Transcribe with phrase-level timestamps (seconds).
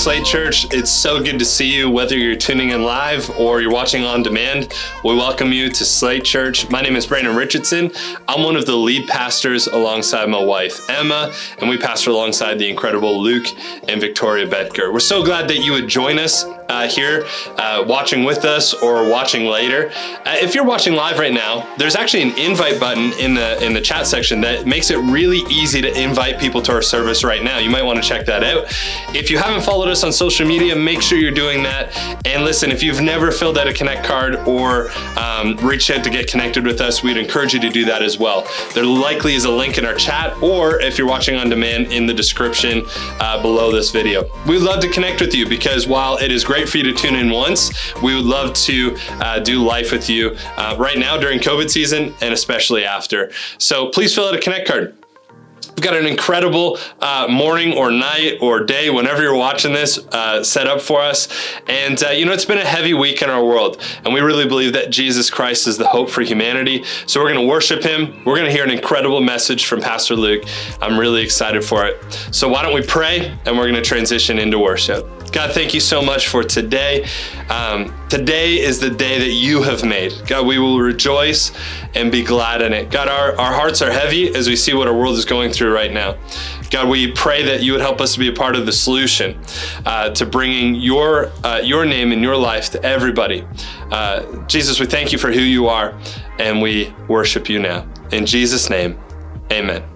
[0.00, 0.66] Slate Church.
[0.72, 4.22] It's so good to see you, whether you're tuning in live or you're watching on
[4.22, 4.72] demand.
[5.04, 6.70] We welcome you to Slate Church.
[6.70, 7.92] My name is Brandon Richardson.
[8.26, 12.70] I'm one of the lead pastors alongside my wife, Emma, and we pastor alongside the
[12.70, 13.46] incredible Luke
[13.88, 14.90] and Victoria Bedker.
[14.90, 17.26] We're so glad that you would join us uh, here,
[17.58, 19.92] uh, watching with us or watching later.
[20.30, 23.72] Uh, if you're watching live right now, there's actually an invite button in the in
[23.72, 27.42] the chat section that makes it really easy to invite people to our service right
[27.42, 27.58] now.
[27.58, 28.66] You might want to check that out.
[29.12, 31.96] If you haven't followed us on social media, make sure you're doing that.
[32.24, 36.10] And listen, if you've never filled out a Connect card or um, reached out to
[36.10, 38.46] get connected with us, we'd encourage you to do that as well.
[38.72, 42.06] There likely is a link in our chat, or if you're watching on demand, in
[42.06, 42.84] the description
[43.18, 44.30] uh, below this video.
[44.46, 47.16] We'd love to connect with you because while it is great for you to tune
[47.16, 47.72] in once.
[48.00, 52.14] We would love to uh, do life with you uh, right now during COVID season
[52.20, 53.32] and especially after.
[53.58, 54.96] So please fill out a Connect card.
[55.80, 60.44] We've got an incredible uh, morning or night or day, whenever you're watching this, uh,
[60.44, 61.28] set up for us.
[61.68, 63.80] And, uh, you know, it's been a heavy week in our world.
[64.04, 66.84] And we really believe that Jesus Christ is the hope for humanity.
[67.06, 68.22] So we're going to worship him.
[68.26, 70.44] We're going to hear an incredible message from Pastor Luke.
[70.82, 71.96] I'm really excited for it.
[72.30, 75.19] So why don't we pray and we're going to transition into worship.
[75.32, 77.06] God, thank you so much for today.
[77.48, 80.12] Um, today is the day that you have made.
[80.26, 81.52] God, we will rejoice
[81.94, 82.90] and be glad in it.
[82.90, 85.72] God, our, our hearts are heavy as we see what our world is going through
[85.72, 86.16] right now.
[86.70, 89.38] God, we pray that you would help us to be a part of the solution
[89.86, 93.44] uh, to bringing your, uh, your name and your life to everybody.
[93.90, 95.98] Uh, Jesus, we thank you for who you are,
[96.38, 97.88] and we worship you now.
[98.12, 98.98] In Jesus' name,
[99.52, 99.89] amen.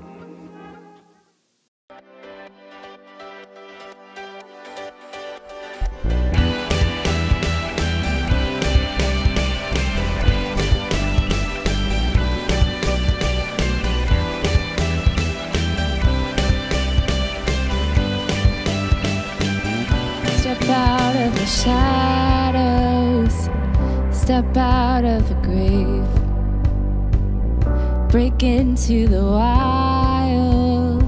[28.45, 31.03] Into the wild,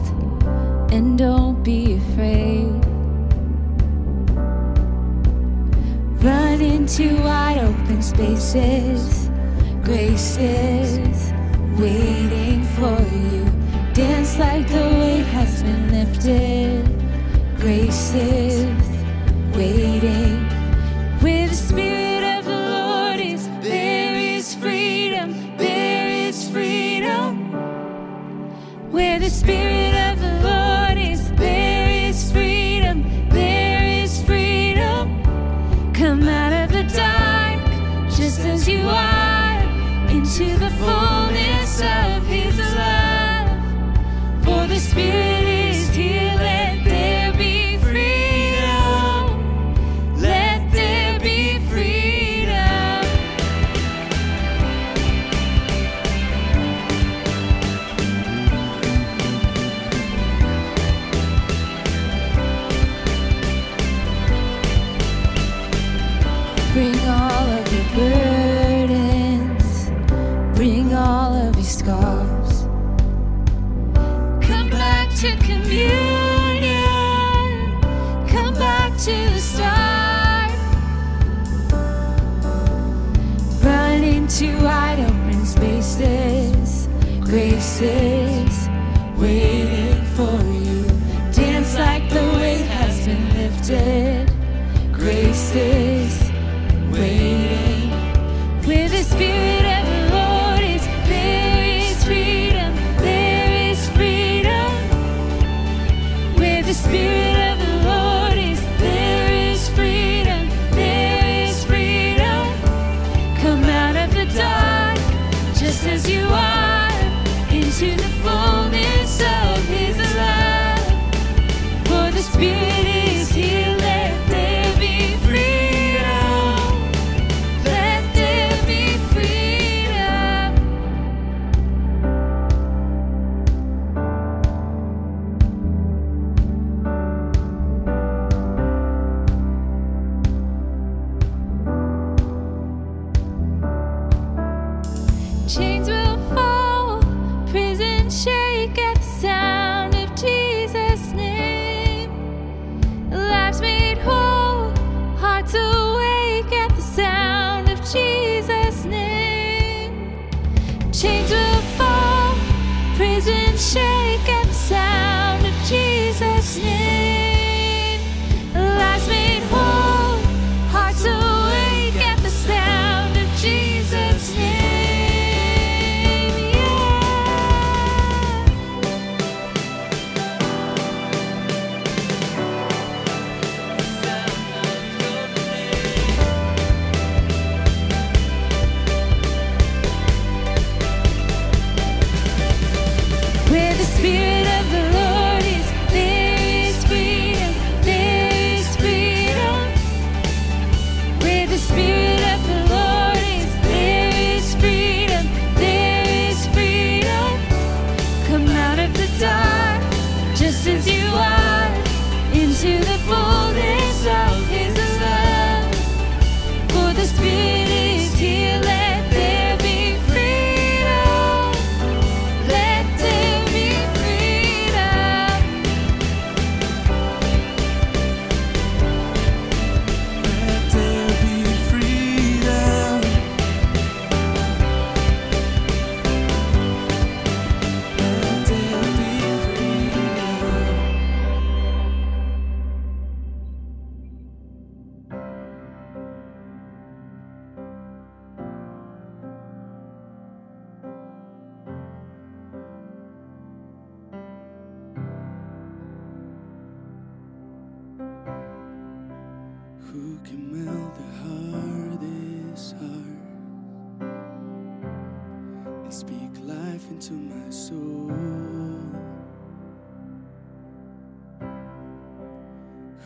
[0.91, 2.73] and don't be afraid.
[6.25, 9.29] Run into wide open spaces,
[9.85, 11.33] graces
[11.79, 13.45] waiting for you.
[13.93, 16.85] Dance like the weight has been lifted,
[17.59, 18.89] graces
[19.55, 20.46] waiting
[28.97, 30.06] where the spirit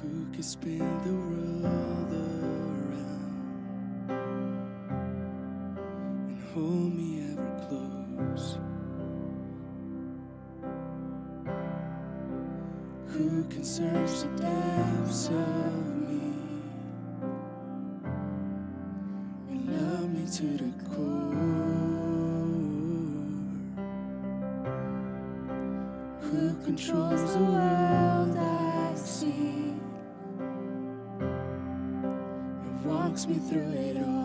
[0.02, 3.00] Who could spin the world around
[6.30, 8.58] and hold me ever close?
[13.08, 15.89] Who can search the depths of
[33.30, 34.19] me through it all.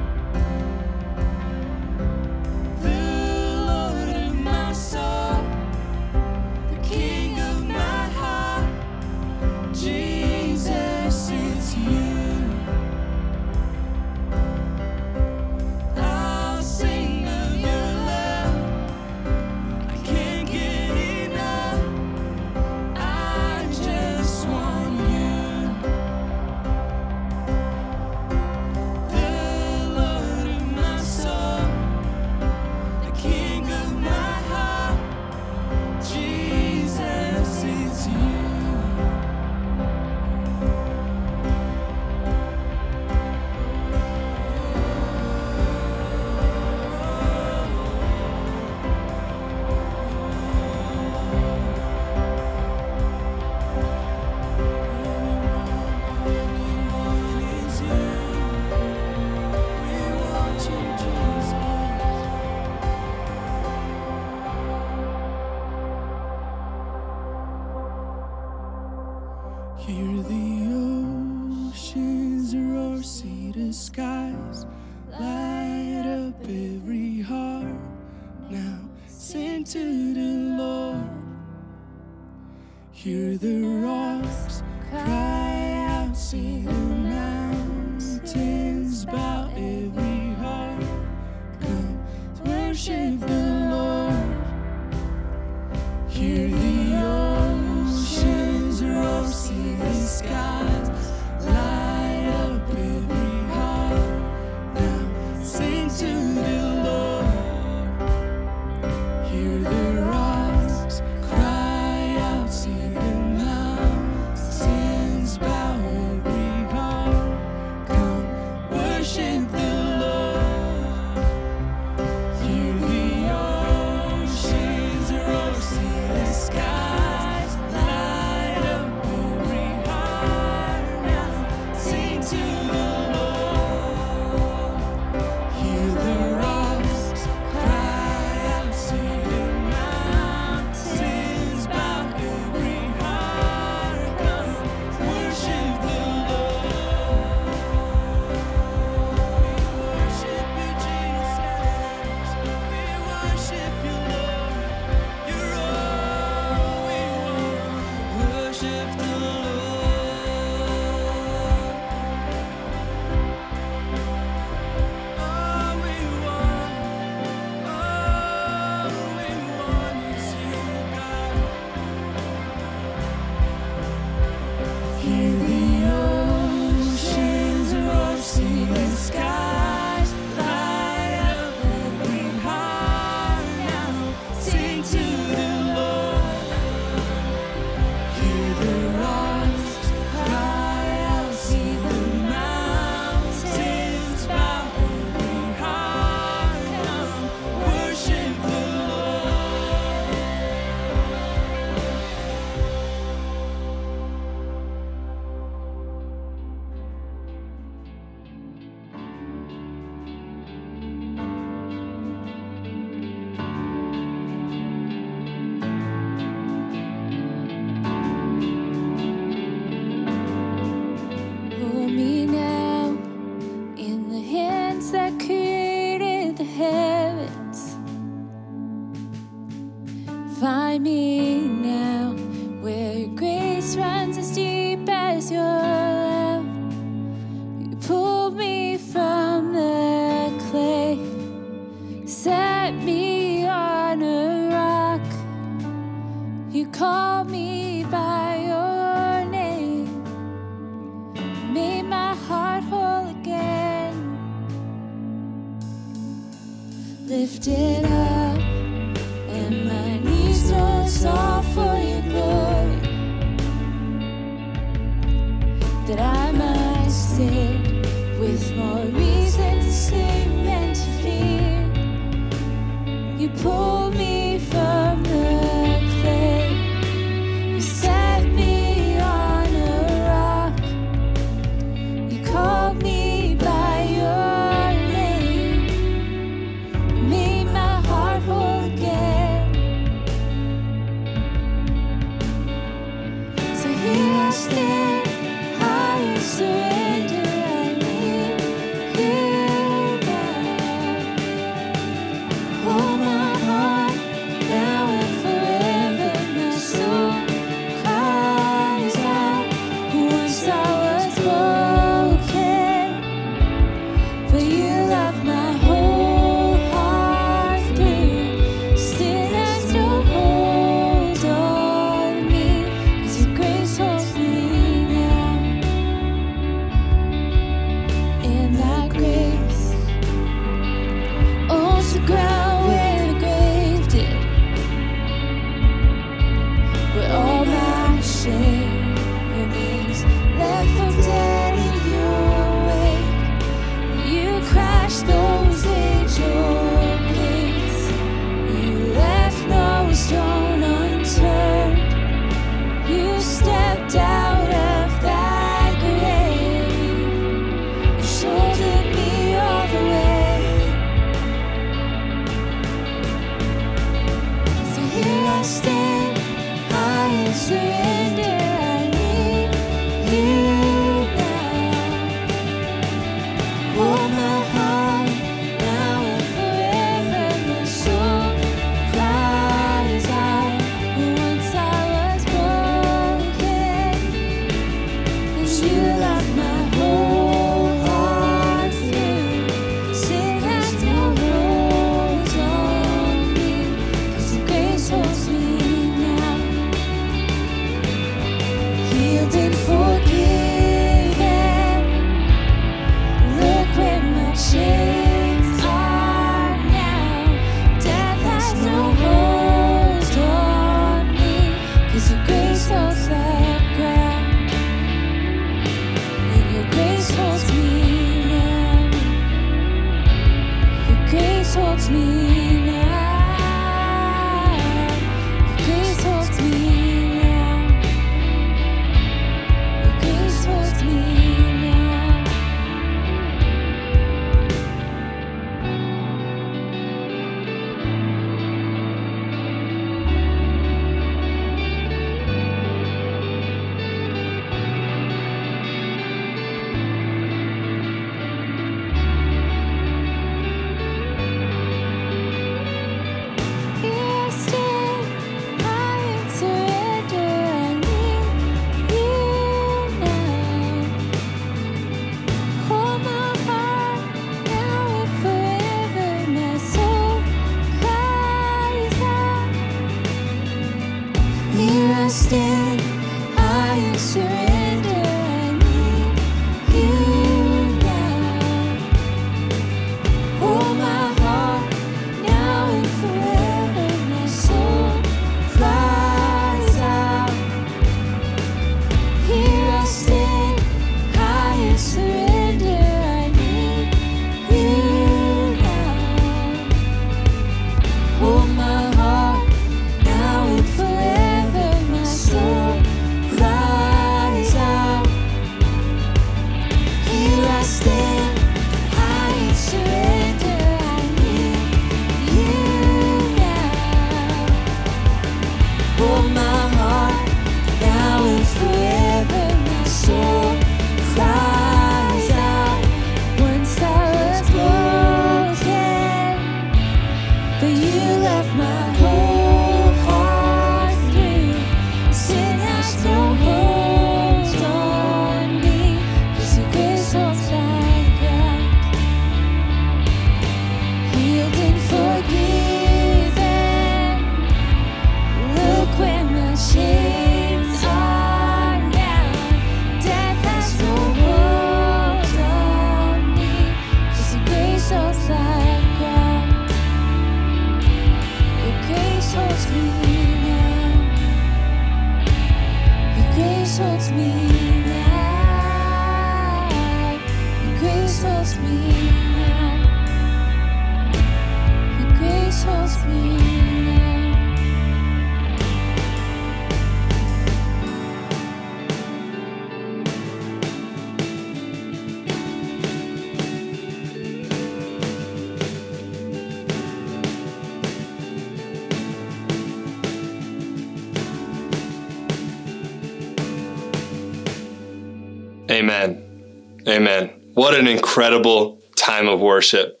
[596.96, 597.28] Amen.
[597.52, 600.00] What an incredible time of worship.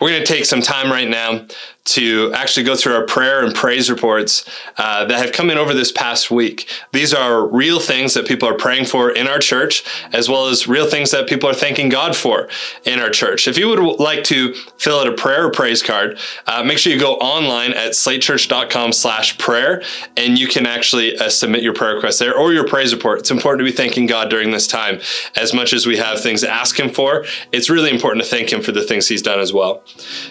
[0.00, 1.46] We're going to take some time right now
[1.90, 5.74] to actually go through our prayer and praise reports uh, that have come in over
[5.74, 6.68] this past week.
[6.92, 10.68] These are real things that people are praying for in our church, as well as
[10.68, 12.48] real things that people are thanking God for
[12.84, 13.48] in our church.
[13.48, 16.92] If you would like to fill out a prayer or praise card, uh, make sure
[16.92, 19.82] you go online at slatechurch.com slash prayer,
[20.16, 23.20] and you can actually uh, submit your prayer request there or your praise report.
[23.20, 25.00] It's important to be thanking God during this time.
[25.36, 28.52] As much as we have things to ask Him for, it's really important to thank
[28.52, 29.82] Him for the things He's done as well.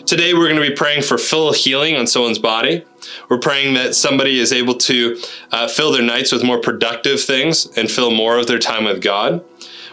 [0.05, 1.17] Today, we're going to be praying for
[1.49, 2.85] full healing on someone's body.
[3.27, 5.19] We're praying that somebody is able to
[5.51, 9.01] uh, fill their nights with more productive things and fill more of their time with
[9.01, 9.43] God.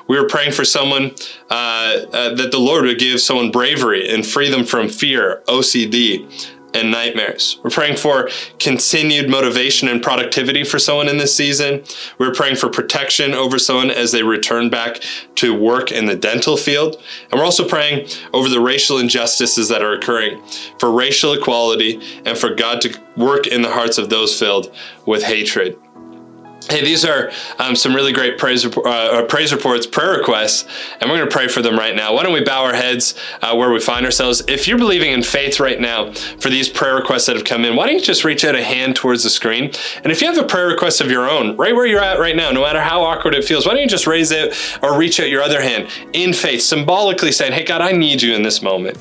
[0.08, 1.12] We were praying for someone
[1.50, 6.28] uh, uh, that the Lord would give someone bravery and free them from fear, OCD,
[6.74, 7.58] and nightmares.
[7.62, 11.84] We're praying for continued motivation and productivity for someone in this season.
[12.18, 15.02] We're praying for protection over someone as they return back
[15.36, 17.02] to work in the dental field.
[17.30, 20.42] And we're also praying over the racial injustices that are occurring,
[20.78, 24.74] for racial equality, and for God to work in the hearts of those filled
[25.06, 25.78] with hatred.
[26.68, 30.66] Hey, these are um, some really great praise, uh, praise reports, prayer requests,
[31.00, 32.12] and we're going to pray for them right now.
[32.12, 34.42] Why don't we bow our heads uh, where we find ourselves?
[34.48, 37.76] If you're believing in faith right now for these prayer requests that have come in,
[37.76, 39.70] why don't you just reach out a hand towards the screen?
[40.02, 42.34] And if you have a prayer request of your own, right where you're at right
[42.34, 45.20] now, no matter how awkward it feels, why don't you just raise it or reach
[45.20, 48.60] out your other hand in faith, symbolically saying, Hey, God, I need you in this
[48.60, 48.98] moment.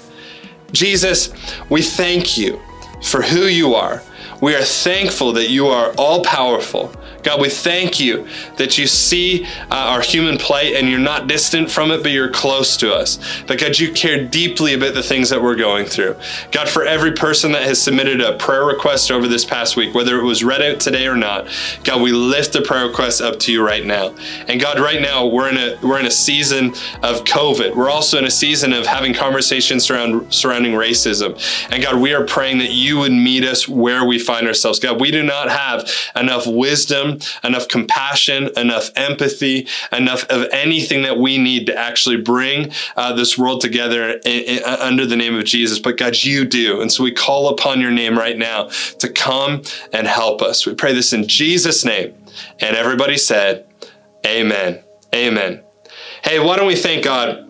[0.71, 1.33] Jesus,
[1.69, 2.61] we thank you
[3.01, 4.03] for who you are.
[4.45, 6.93] We are thankful that you are all powerful.
[7.23, 8.27] God, we thank you
[8.57, 12.29] that you see uh, our human plight and you're not distant from it, but you're
[12.29, 13.17] close to us.
[13.47, 16.15] That God, you care deeply about the things that we're going through.
[16.51, 20.19] God, for every person that has submitted a prayer request over this past week, whether
[20.19, 21.47] it was read out today or not,
[21.83, 24.13] God, we lift the prayer request up to you right now.
[24.47, 27.75] And God, right now we're in a we're in a season of COVID.
[27.75, 31.41] We're also in a season of having conversations around surrounding racism.
[31.71, 34.79] And God, we are praying that you would meet us where we find ourselves.
[34.79, 41.17] God, we do not have enough wisdom enough compassion, enough empathy, enough of anything that
[41.17, 45.45] we need to actually bring uh, this world together in, in, under the name of
[45.45, 45.79] Jesus.
[45.79, 46.81] But God, you do.
[46.81, 48.69] And so we call upon your name right now
[48.99, 50.65] to come and help us.
[50.65, 52.15] We pray this in Jesus' name.
[52.59, 53.67] And everybody said,
[54.25, 54.83] Amen.
[55.13, 55.63] Amen.
[56.23, 57.44] Hey, why don't we thank God?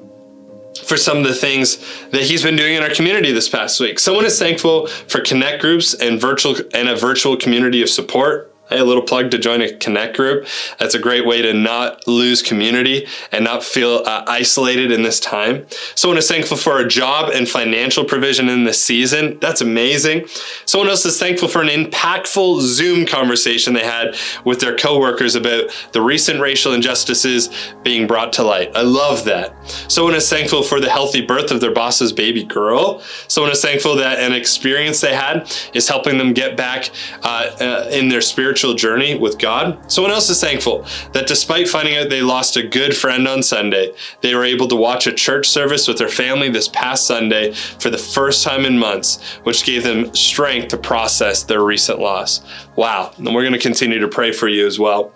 [0.85, 1.77] For some of the things
[2.11, 3.99] that he's been doing in our community this past week.
[3.99, 8.54] Someone is thankful for connect groups and virtual and a virtual community of support.
[8.71, 10.47] A little plug to join a connect group.
[10.79, 15.19] That's a great way to not lose community and not feel uh, isolated in this
[15.19, 15.67] time.
[15.93, 19.37] Someone is thankful for a job and financial provision in this season.
[19.39, 20.25] That's amazing.
[20.65, 25.65] Someone else is thankful for an impactful Zoom conversation they had with their coworkers about
[25.91, 27.49] the recent racial injustices
[27.83, 28.75] being brought to light.
[28.75, 29.53] I love that.
[29.91, 33.01] Someone is thankful for the healthy birth of their boss's baby girl.
[33.27, 36.89] Someone is thankful that an experience they had is helping them get back
[37.21, 39.91] uh, uh, in their spiritual spiritual journey with God.
[39.91, 43.93] Someone else is thankful that despite finding out they lost a good friend on Sunday,
[44.21, 47.89] they were able to watch a church service with their family this past Sunday for
[47.89, 52.45] the first time in months, which gave them strength to process their recent loss.
[52.77, 53.11] Wow.
[53.17, 55.11] And we're going to continue to pray for you as well.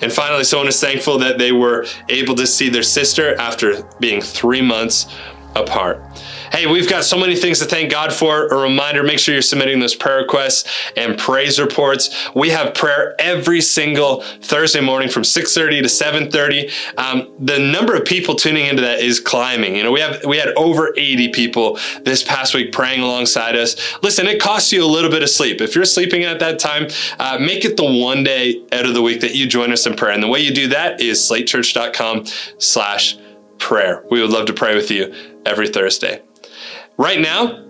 [0.00, 4.20] And finally, someone is thankful that they were able to see their sister after being
[4.20, 5.12] three months
[5.56, 6.02] apart.
[6.52, 8.46] Hey, we've got so many things to thank God for.
[8.46, 12.28] A reminder, make sure you're submitting those prayer requests and praise reports.
[12.34, 16.70] We have prayer every single Thursday morning from 6:30 to 7:30.
[16.96, 19.76] Um, the number of people tuning into that is climbing.
[19.76, 23.76] You know, we have we had over 80 people this past week praying alongside us.
[24.02, 25.60] Listen, it costs you a little bit of sleep.
[25.60, 26.88] If you're sleeping at that time,
[27.18, 29.96] uh, make it the one day out of the week that you join us in
[29.96, 30.12] prayer.
[30.12, 32.24] And the way you do that is slatechurch.com
[32.58, 33.18] slash
[33.58, 34.04] prayer.
[34.10, 35.14] We would love to pray with you
[35.46, 36.22] every Thursday.
[36.98, 37.65] Right now,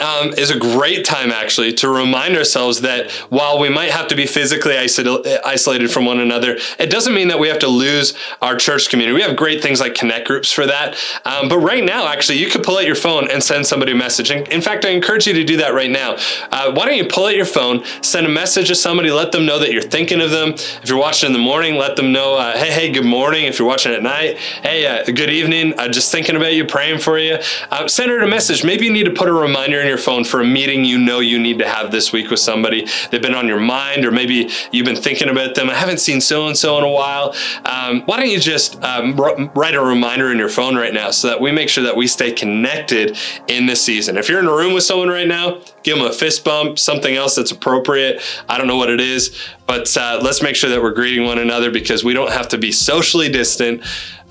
[0.00, 4.16] um, is a great time actually to remind ourselves that while we might have to
[4.16, 8.56] be physically isolated from one another, it doesn't mean that we have to lose our
[8.56, 9.14] church community.
[9.14, 10.96] We have great things like connect groups for that.
[11.24, 13.94] Um, but right now, actually, you could pull out your phone and send somebody a
[13.94, 14.30] message.
[14.30, 16.16] And in fact, I encourage you to do that right now.
[16.50, 19.46] Uh, why don't you pull out your phone, send a message to somebody, let them
[19.46, 20.50] know that you're thinking of them.
[20.50, 23.44] If you're watching in the morning, let them know, uh, hey, hey, good morning.
[23.44, 25.74] If you're watching at night, hey, uh, good evening.
[25.78, 27.38] I'm just thinking about you, praying for you.
[27.70, 28.64] Uh, send her a message.
[28.64, 30.98] Maybe you need to put a reminder reminder in your phone for a meeting you
[30.98, 32.86] know you need to have this week with somebody.
[33.10, 35.68] They've been on your mind, or maybe you've been thinking about them.
[35.68, 37.34] I haven't seen so and so in a while.
[37.66, 41.28] Um, why don't you just um, write a reminder in your phone right now so
[41.28, 44.16] that we make sure that we stay connected in this season?
[44.16, 47.14] If you're in a room with someone right now, give them a fist bump, something
[47.14, 48.22] else that's appropriate.
[48.48, 51.38] I don't know what it is, but uh, let's make sure that we're greeting one
[51.38, 53.82] another because we don't have to be socially distant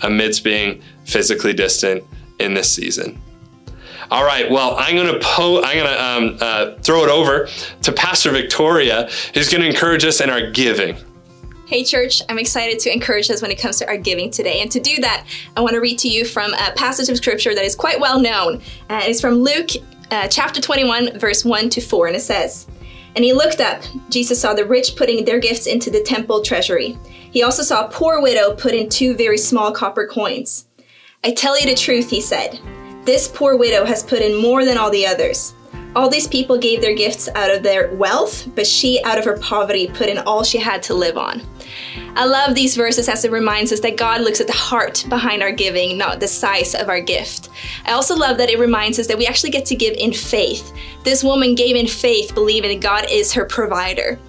[0.02, 2.04] amidst being physically distant
[2.40, 3.22] in this season.
[4.10, 4.50] All right.
[4.50, 7.48] Well, I'm gonna po- I'm gonna um, uh, throw it over
[7.84, 10.98] to Pastor Victoria, who's gonna encourage us in our giving.
[11.68, 14.62] Hey, church, I'm excited to encourage us when it comes to our giving today.
[14.62, 15.28] And to do that,
[15.58, 18.22] I want to read to you from a passage of scripture that is quite well
[18.22, 18.62] known.
[18.90, 19.72] Uh, it's from Luke
[20.12, 22.68] uh, chapter 21, verse 1 to 4, and it says,
[23.18, 23.84] And he looked up.
[24.10, 26.98] Jesus saw the rich putting their gifts into the temple treasury.
[27.32, 30.68] He also saw a poor widow put in two very small copper coins.
[31.26, 32.62] I tell you the truth, he said.
[33.08, 35.54] This poor widow has put in more than all the others.
[35.96, 39.38] All these people gave their gifts out of their wealth, but she, out of her
[39.38, 41.42] poverty, put in all she had to live on.
[42.18, 45.42] I love these verses as it reminds us that God looks at the heart behind
[45.42, 47.48] our giving, not the size of our gift.
[47.86, 50.74] I also love that it reminds us that we actually get to give in faith.
[51.06, 54.20] This woman gave in faith, believing that God is her provider.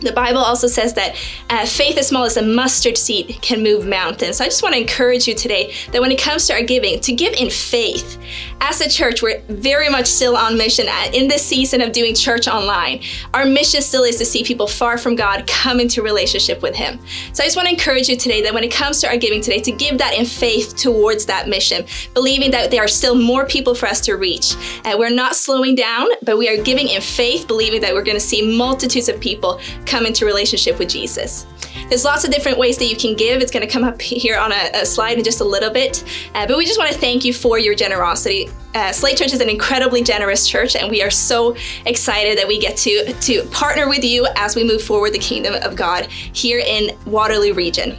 [0.00, 1.16] The Bible also says that
[1.50, 4.36] uh, faith as small as a mustard seed can move mountains.
[4.36, 7.00] So I just want to encourage you today that when it comes to our giving,
[7.00, 8.18] to give in faith.
[8.60, 12.48] As a church, we're very much still on mission in this season of doing church
[12.48, 13.00] online.
[13.32, 16.98] Our mission still is to see people far from God come into relationship with Him.
[17.32, 19.40] So I just want to encourage you today that when it comes to our giving
[19.40, 23.46] today, to give that in faith towards that mission, believing that there are still more
[23.46, 24.54] people for us to reach.
[24.84, 28.16] Uh, we're not slowing down, but we are giving in faith, believing that we're going
[28.16, 31.46] to see multitudes of people come into relationship with Jesus.
[31.88, 33.40] There's lots of different ways that you can give.
[33.40, 36.04] It's going to come up here on a, a slide in just a little bit.
[36.34, 38.47] Uh, but we just want to thank you for your generosity.
[38.74, 42.58] Uh, Slate Church is an incredibly generous church, and we are so excited that we
[42.58, 46.60] get to, to partner with you as we move forward the kingdom of God here
[46.60, 47.96] in Waterloo region.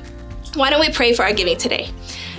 [0.56, 1.89] Why don't we pray for our giving today?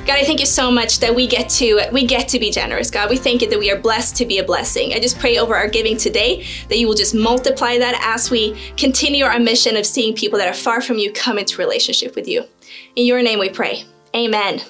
[0.06, 2.90] God, I thank you so much that we get to we get to be generous.
[2.90, 4.94] God, we thank you that we are blessed to be a blessing.
[4.94, 8.58] I just pray over our giving today that you will just multiply that as we
[8.76, 12.26] continue our mission of seeing people that are far from you come into relationship with
[12.26, 12.44] you.
[12.96, 13.84] In your name we pray.
[14.16, 14.62] Amen.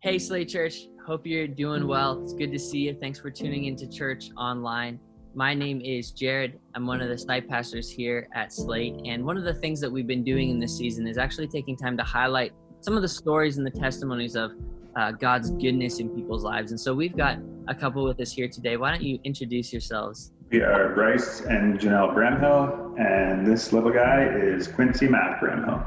[0.00, 0.88] Hey, Slate Church.
[1.06, 2.22] Hope you're doing well.
[2.22, 2.96] It's good to see you.
[2.98, 4.98] Thanks for tuning into church online.
[5.34, 6.58] My name is Jared.
[6.74, 8.94] I'm one of the site pastors here at Slate.
[9.04, 11.76] And one of the things that we've been doing in this season is actually taking
[11.76, 14.52] time to highlight some of the stories and the testimonies of
[14.96, 16.70] uh, God's goodness in people's lives.
[16.70, 17.36] And so we've got
[17.68, 18.78] a couple with us here today.
[18.78, 20.32] Why don't you introduce yourselves?
[20.50, 25.86] We are Bryce and Janelle Bramhill, and this little guy is Quincy Matt Bramhill.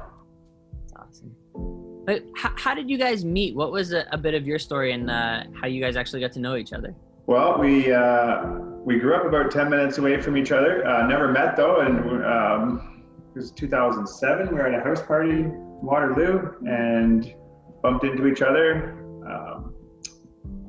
[2.07, 2.31] That's awesome.
[2.33, 3.55] But how, how did you guys meet?
[3.55, 6.31] What was a, a bit of your story and uh, how you guys actually got
[6.33, 6.95] to know each other?
[7.25, 8.43] Well, we uh,
[8.85, 10.87] we grew up about 10 minutes away from each other.
[10.87, 13.03] Uh, never met though, and um,
[13.35, 14.47] it was 2007.
[14.47, 15.51] We were at a house party in
[15.81, 17.35] Waterloo and
[17.83, 18.93] bumped into each other.
[19.27, 19.73] Um,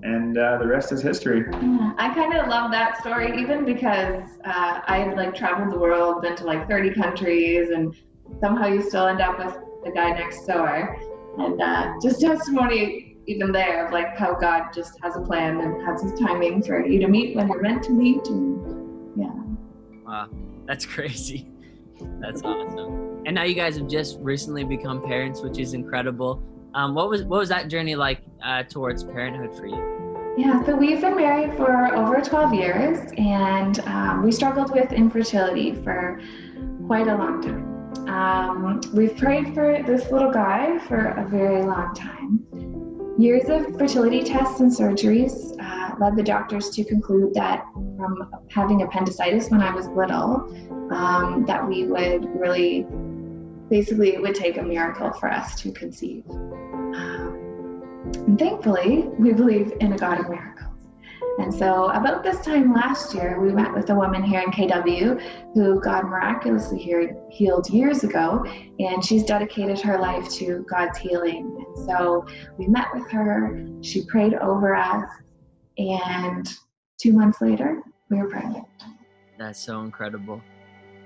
[0.02, 1.44] and uh, the rest is history.
[1.50, 5.78] Yeah, I kind of love that story, even because uh, I had like traveled the
[5.78, 7.94] world, been to like 30 countries, and
[8.40, 10.96] somehow you still end up with the guy next door.
[11.38, 15.86] And uh, just testimony, even there, of like how God just has a plan and
[15.86, 18.26] has His timing for you to meet when you're meant to meet.
[18.26, 19.32] And yeah.
[20.06, 20.28] Wow,
[20.66, 21.50] that's crazy.
[22.20, 23.22] That's awesome.
[23.26, 26.42] And now you guys have just recently become parents, which is incredible.
[26.74, 29.98] Um, what was what was that journey like uh, towards parenthood for you?
[30.38, 35.74] Yeah, so we've been married for over 12 years and um, we struggled with infertility
[35.74, 36.20] for
[36.86, 37.67] quite a long time.
[38.08, 42.44] Um, we've prayed for this little guy for a very long time.
[43.18, 47.66] Years of fertility tests and surgeries uh, led the doctors to conclude that
[47.96, 50.48] from having appendicitis when I was little,
[50.92, 52.86] um, that we would really,
[53.68, 56.24] basically, it would take a miracle for us to conceive.
[56.30, 57.82] Um,
[58.26, 60.67] and thankfully, we believe in a God of miracles.
[61.38, 65.54] And so, about this time last year, we met with a woman here in KW
[65.54, 66.78] who God miraculously
[67.30, 68.44] healed, years ago,
[68.80, 71.64] and she's dedicated her life to God's healing.
[71.64, 72.26] And so,
[72.58, 75.08] we met with her, she prayed over us,
[75.78, 76.48] and
[77.00, 78.66] two months later, we were pregnant.
[79.38, 80.42] That's so incredible.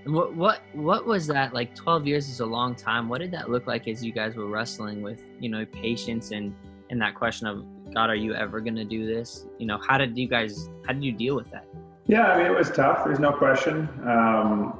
[0.04, 1.74] And what what what was that like?
[1.74, 3.08] Twelve years is a long time.
[3.08, 6.54] What did that look like as you guys were wrestling with you know patience and
[6.90, 7.64] and that question of
[7.94, 9.46] God, are you ever gonna do this?
[9.58, 11.66] You know, how did you guys how did you deal with that?
[12.06, 13.04] Yeah, I mean, it was tough.
[13.04, 13.88] There's no question.
[14.06, 14.78] Um,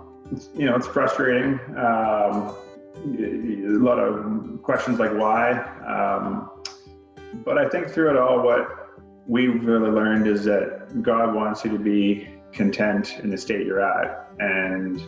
[0.55, 1.61] you know, it's frustrating.
[1.77, 2.55] Um,
[2.97, 5.53] a lot of questions like why.
[5.87, 6.51] Um,
[7.45, 11.71] but I think through it all, what we've really learned is that God wants you
[11.71, 14.31] to be content in the state you're at.
[14.39, 15.01] And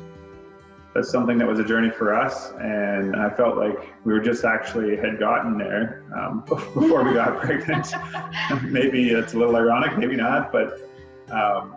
[0.94, 2.52] that's something that was a journey for us.
[2.60, 7.40] And I felt like we were just actually had gotten there um, before we got
[7.40, 7.92] pregnant.
[8.62, 10.80] maybe it's a little ironic, maybe not, but
[11.32, 11.74] um,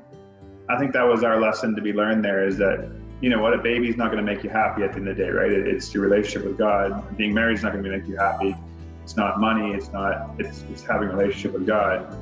[0.69, 3.53] I think that was our lesson to be learned there is that, you know what,
[3.53, 5.51] a baby's not going to make you happy at the end of the day, right?
[5.51, 7.17] It's your relationship with God.
[7.17, 8.55] Being married is not going to make you happy.
[9.03, 9.71] It's not money.
[9.71, 12.13] It's not, it's, it's having a relationship with God.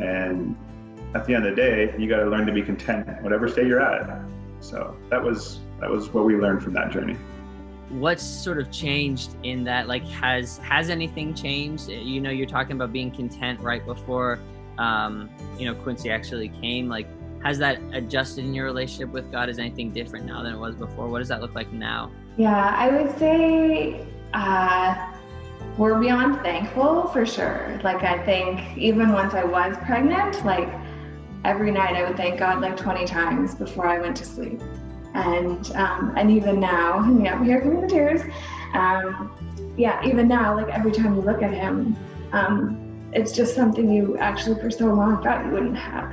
[0.00, 0.56] And
[1.14, 3.68] at the end of the day, you got to learn to be content, whatever state
[3.68, 4.20] you're at.
[4.60, 7.16] So that was that was what we learned from that journey.
[7.88, 9.86] What's sort of changed in that?
[9.86, 11.88] Like, has has anything changed?
[11.88, 14.40] You know, you're talking about being content right before,
[14.78, 16.88] um, you know, Quincy actually came.
[16.88, 17.06] Like,
[17.44, 19.48] has that adjusted in your relationship with God?
[19.48, 21.08] Is anything different now than it was before?
[21.08, 22.10] What does that look like now?
[22.36, 24.04] Yeah, I would say
[24.34, 25.12] uh,
[25.78, 27.78] we're beyond thankful for sure.
[27.84, 30.68] Like, I think even once I was pregnant, like
[31.44, 34.60] every night I would thank God like 20 times before I went to sleep.
[35.16, 38.20] And um, and even now, yeah, here come the tears.
[38.74, 39.32] Um,
[39.76, 41.96] yeah, even now, like every time you look at him,
[42.32, 46.12] um, it's just something you actually for so long thought you wouldn't have.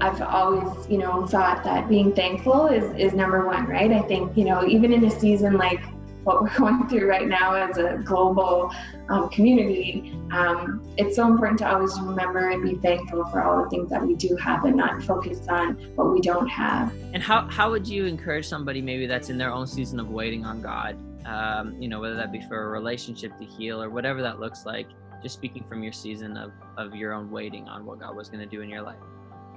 [0.00, 3.92] I've always, you know, thought that being thankful is is number one, right?
[3.92, 5.80] I think, you know, even in a season like
[6.28, 8.70] what we're going through right now as a global
[9.08, 13.70] um, community, um, it's so important to always remember and be thankful for all the
[13.70, 16.92] things that we do have and not focus on what we don't have.
[17.14, 20.44] And how how would you encourage somebody maybe that's in their own season of waiting
[20.44, 20.98] on God?
[21.26, 24.66] Um, you know, whether that be for a relationship to heal or whatever that looks
[24.66, 24.86] like.
[25.22, 28.40] Just speaking from your season of of your own waiting on what God was going
[28.40, 28.98] to do in your life.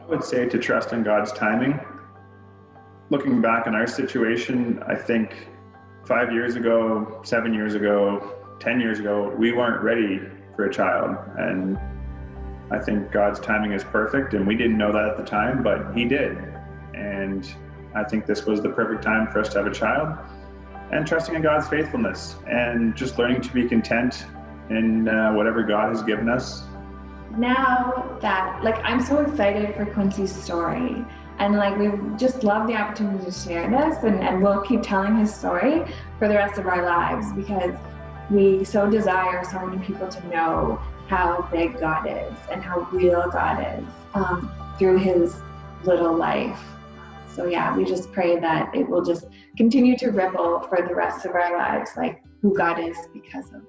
[0.02, 1.80] I would say to trust in God's timing.
[3.10, 5.51] Looking back on our situation, I think
[6.06, 10.22] five years ago, seven years ago, 10 years ago, we weren't ready
[10.56, 11.16] for a child.
[11.38, 11.78] And
[12.70, 14.34] I think God's timing is perfect.
[14.34, 16.38] And we didn't know that at the time, but He did.
[16.94, 17.52] And
[17.96, 20.18] I think this was the perfect time for us to have a child.
[20.92, 24.26] And trusting in God's faithfulness and just learning to be content
[24.70, 26.64] in uh, whatever God has given us
[27.38, 31.06] now that like I'm so excited for Quincy's story
[31.40, 35.18] and like we just love the opportunity to share this and, and we'll keep telling
[35.18, 35.84] his story
[36.20, 37.76] for the rest of our lives because
[38.30, 43.30] we so desire so many people to know how big God is and how real
[43.30, 45.42] God is um, through his
[45.84, 46.62] little life.
[47.28, 49.26] So yeah, we just pray that it will just
[49.58, 53.62] continue to ripple for the rest of our lives, like who God is because of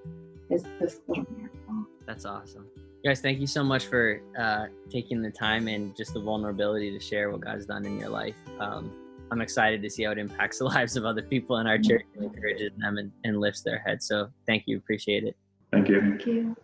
[0.48, 1.86] his this little miracle.
[2.06, 2.66] That's awesome.
[3.04, 7.00] Guys, thank you so much for uh, taking the time and just the vulnerability to
[7.00, 8.36] share what God's done in your life.
[8.60, 8.92] Um,
[9.32, 12.04] I'm excited to see how it impacts the lives of other people in our church
[12.14, 14.06] and encourages them and, and lifts their heads.
[14.06, 14.76] So thank you.
[14.76, 15.36] Appreciate it.
[15.72, 16.00] Thank you.
[16.00, 16.56] Thank you.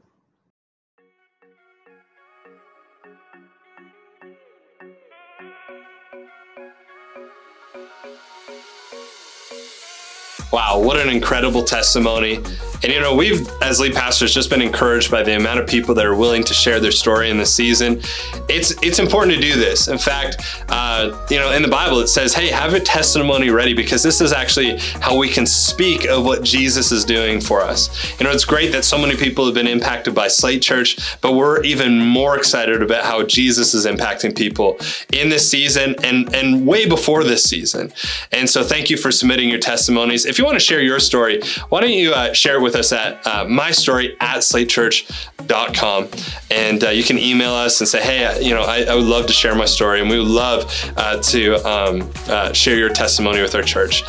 [10.53, 12.39] Wow, what an incredible testimony.
[12.83, 15.95] And you know, we've, as lead pastors, just been encouraged by the amount of people
[15.97, 18.01] that are willing to share their story in this season.
[18.49, 19.89] It's it's important to do this.
[19.89, 23.75] In fact, uh, you know, in the Bible it says, "Hey, have a testimony ready,"
[23.75, 27.91] because this is actually how we can speak of what Jesus is doing for us.
[28.21, 31.33] You know, it's great that so many people have been impacted by Slate Church, but
[31.33, 34.79] we're even more excited about how Jesus is impacting people
[35.13, 37.93] in this season and and way before this season.
[38.31, 40.27] And so, thank you for submitting your testimonies.
[40.27, 42.93] If you want to share your story, why don't you uh, share it with us
[42.93, 46.09] at uh, mystory at slatechurch.com.
[46.51, 49.05] And uh, you can email us and say, hey, uh, you know, I, I, would
[49.05, 50.01] love to share my story.
[50.01, 54.03] And we would love uh, to um, uh, share your testimony with our church.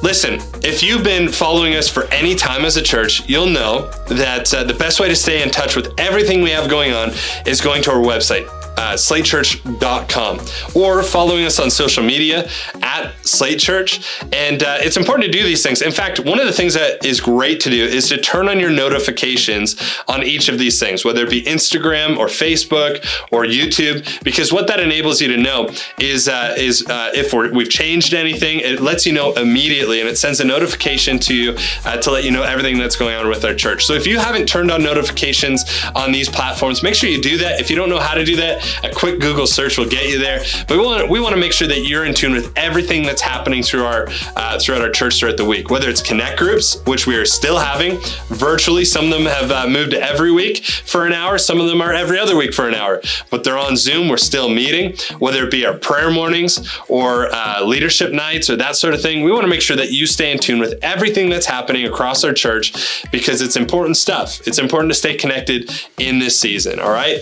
[0.00, 4.54] Listen, if you've been following us for any time as a church, you'll know that
[4.54, 7.10] uh, the best way to stay in touch with everything we have going on
[7.46, 8.46] is going to our website,
[8.78, 10.38] uh, slatechurch.com
[10.74, 12.48] or following us on social media
[12.80, 14.22] at Slate Church.
[14.32, 15.82] And uh, it's important to do these things.
[15.82, 18.60] In fact, one of the things that is great to do is to turn on
[18.60, 19.76] your notifications
[20.06, 24.68] on each of these things, whether it be Instagram or Facebook or YouTube, because what
[24.68, 25.68] that enables you to know
[25.98, 30.08] is uh, is uh, if we have changed anything, it lets you know immediately and
[30.08, 33.28] it sends a notification to you uh, to let you know everything that's going on
[33.28, 33.86] with our church.
[33.86, 35.64] So if you haven't turned on notifications
[35.96, 37.60] on these platforms, make sure you do that.
[37.60, 40.18] If you don't know how to do that, a quick Google search will get you
[40.18, 40.40] there.
[40.66, 43.22] But we want we want to make sure that you're in tune with everything that's
[43.22, 45.70] happening through our uh, throughout our church throughout the week.
[45.70, 47.98] Whether it's connect groups, which we are still having
[48.28, 51.38] virtually, some of them have uh, moved to every week for an hour.
[51.38, 53.00] Some of them are every other week for an hour.
[53.30, 54.08] But they're on Zoom.
[54.08, 54.96] We're still meeting.
[55.18, 56.58] Whether it be our prayer mornings
[56.88, 59.90] or uh, leadership nights or that sort of thing, we want to make sure that
[59.90, 64.46] you stay in tune with everything that's happening across our church because it's important stuff.
[64.46, 66.78] It's important to stay connected in this season.
[66.78, 67.20] All right.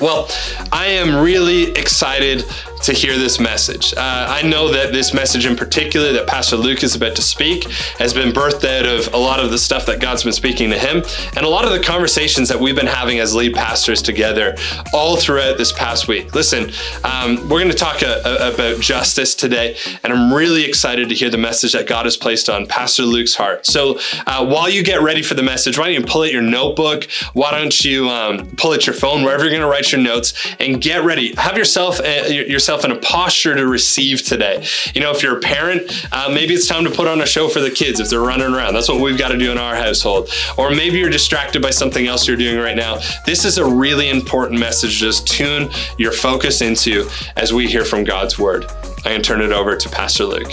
[0.00, 0.30] Well,
[0.72, 2.46] I am really excited
[2.82, 3.92] to hear this message.
[3.94, 7.64] Uh, I know that this message in particular that Pastor Luke is about to speak
[7.98, 10.78] has been birthed out of a lot of the stuff that God's been speaking to
[10.78, 11.02] him
[11.36, 14.56] and a lot of the conversations that we've been having as lead pastors together
[14.94, 16.34] all throughout this past week.
[16.34, 16.70] Listen,
[17.04, 21.14] um, we're going to talk a, a, about justice today, and I'm really excited to
[21.14, 23.66] hear the message that God has placed on Pastor Luke's heart.
[23.66, 26.42] So uh, while you get ready for the message, why don't you pull out your
[26.42, 27.08] notebook?
[27.34, 30.32] Why don't you um, pull out your phone, wherever you're going to write your notes,
[30.58, 31.34] and get ready.
[31.34, 34.64] Have yourself uh, yourself in a posture to receive today.
[34.94, 37.48] You know, if you're a parent, uh, maybe it's time to put on a show
[37.48, 38.74] for the kids if they're running around.
[38.74, 40.30] That's what we've got to do in our household.
[40.56, 43.00] Or maybe you're distracted by something else you're doing right now.
[43.26, 44.92] This is a really important message.
[44.98, 45.68] Just tune
[45.98, 48.66] your focus into as we hear from God's word.
[49.04, 50.52] I can turn it over to Pastor Luke.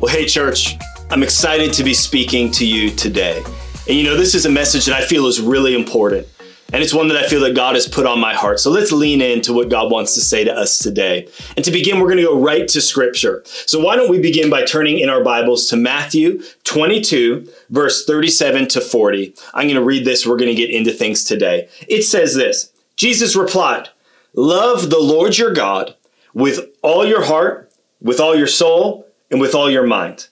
[0.00, 0.76] Well, hey, church,
[1.10, 3.42] I'm excited to be speaking to you today.
[3.88, 6.26] And you know, this is a message that I feel is really important.
[6.72, 8.60] And it's one that I feel that God has put on my heart.
[8.60, 11.28] So let's lean into what God wants to say to us today.
[11.56, 13.42] And to begin, we're going to go right to scripture.
[13.44, 18.68] So why don't we begin by turning in our Bibles to Matthew 22, verse 37
[18.68, 19.34] to 40.
[19.52, 20.24] I'm going to read this.
[20.24, 21.68] We're going to get into things today.
[21.88, 23.88] It says this Jesus replied,
[24.34, 25.96] Love the Lord your God
[26.34, 30.28] with all your heart, with all your soul, and with all your mind.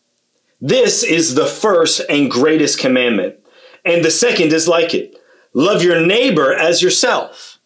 [0.61, 3.37] This is the first and greatest commandment.
[3.85, 5.18] And the second is like it
[5.55, 7.59] love your neighbor as yourself.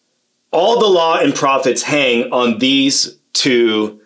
[0.51, 4.01] All the law and prophets hang on these two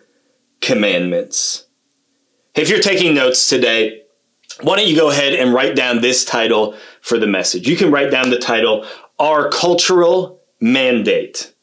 [0.60, 1.66] commandments.
[2.54, 4.02] If you're taking notes today,
[4.62, 7.68] why don't you go ahead and write down this title for the message?
[7.68, 8.86] You can write down the title,
[9.18, 11.54] Our Cultural Mandate.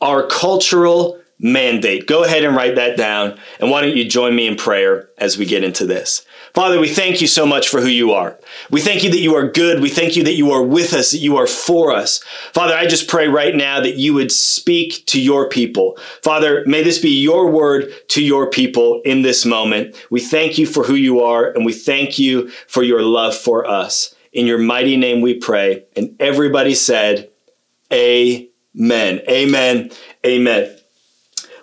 [0.00, 2.08] Our Cultural Mandate.
[2.08, 3.38] Go ahead and write that down.
[3.60, 6.26] And why don't you join me in prayer as we get into this?
[6.52, 8.36] Father, we thank you so much for who you are.
[8.70, 9.80] We thank you that you are good.
[9.80, 12.18] We thank you that you are with us, that you are for us.
[12.52, 15.96] Father, I just pray right now that you would speak to your people.
[16.24, 19.94] Father, may this be your word to your people in this moment.
[20.10, 23.64] We thank you for who you are, and we thank you for your love for
[23.64, 24.12] us.
[24.32, 25.84] In your mighty name we pray.
[25.94, 27.30] And everybody said,
[27.92, 29.20] Amen.
[29.28, 29.90] Amen.
[30.26, 30.77] Amen.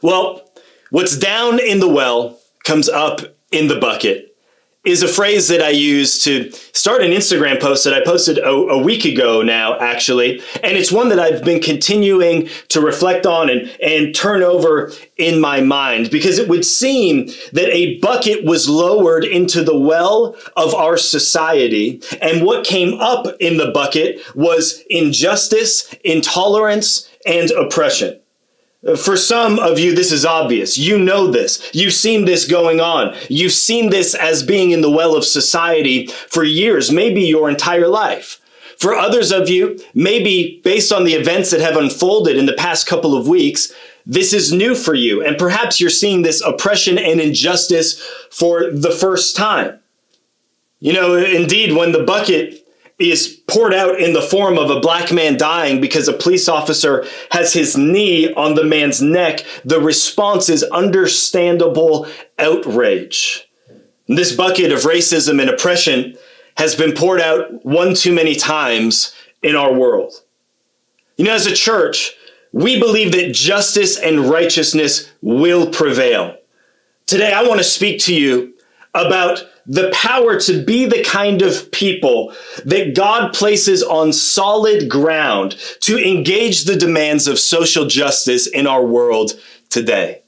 [0.06, 0.47] Well,
[0.91, 4.38] what's down in the well comes up in the bucket
[4.86, 8.51] is a phrase that I use to start an Instagram post that I posted a,
[8.51, 10.43] a, week ago now, actually.
[10.62, 15.41] And it's one that I've been continuing to reflect on and, and turn over in
[15.41, 20.76] my mind because it would seem that a bucket was lowered into the well of
[20.76, 21.99] our society.
[22.22, 28.20] And what came up in the bucket was injustice, intolerance, and oppression.
[28.98, 30.78] For some of you, this is obvious.
[30.78, 31.72] You know this.
[31.74, 33.16] You've seen this going on.
[33.30, 37.88] You've seen this as being in the well of society for years, maybe your entire
[37.88, 38.40] life.
[38.78, 42.86] For others of you, maybe based on the events that have unfolded in the past
[42.86, 43.74] couple of weeks,
[44.06, 45.26] this is new for you.
[45.26, 49.80] And perhaps you're seeing this oppression and injustice for the first time.
[50.80, 52.64] You know, indeed, when the bucket
[52.98, 57.06] is poured out in the form of a black man dying because a police officer
[57.32, 62.08] has his knee on the man's neck, the response is understandable
[62.39, 63.48] outrage.
[64.08, 66.16] This bucket of racism and oppression
[66.58, 70.14] has been poured out one too many times in our world.
[71.18, 72.14] You know, as a church,
[72.54, 76.38] we believe that justice and righteousness will prevail.
[77.06, 78.54] Today, I want to speak to you
[78.93, 82.34] about the power to be the kind of people
[82.66, 88.86] that God places on solid ground to engage the demands of social justice in our
[88.86, 89.34] world
[89.70, 90.22] today.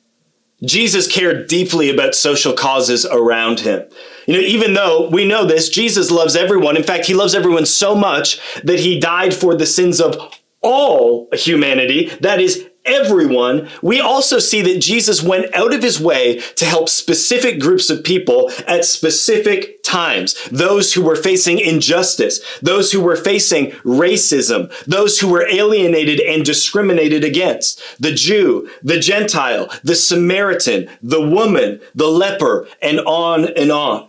[0.63, 3.87] Jesus cared deeply about social causes around him.
[4.25, 6.75] You know, even though we know this, Jesus loves everyone.
[6.75, 10.17] In fact, he loves everyone so much that he died for the sins of
[10.61, 12.07] all humanity.
[12.21, 16.89] That is everyone, we also see that Jesus went out of his way to help
[16.89, 20.35] specific groups of people at specific times.
[20.49, 26.43] Those who were facing injustice, those who were facing racism, those who were alienated and
[26.43, 33.71] discriminated against, the Jew, the Gentile, the Samaritan, the woman, the leper, and on and
[33.71, 34.07] on.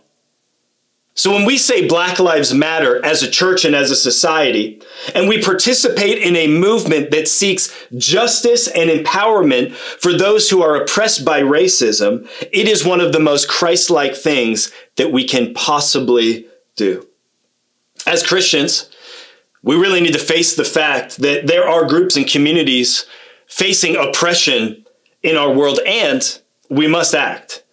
[1.19, 4.81] So when we say Black Lives Matter as a church and as a society,
[5.17, 10.77] and we participate in a movement that seeks justice and empowerment for those who are
[10.77, 16.47] oppressed by racism, it is one of the most Christ-like things that we can possibly
[16.77, 17.05] do.
[18.07, 18.89] As Christians,
[19.65, 23.07] we really need to face the fact that there are groups and communities
[23.49, 24.87] facing oppression
[25.25, 26.41] in our world, and
[26.71, 27.65] we must act.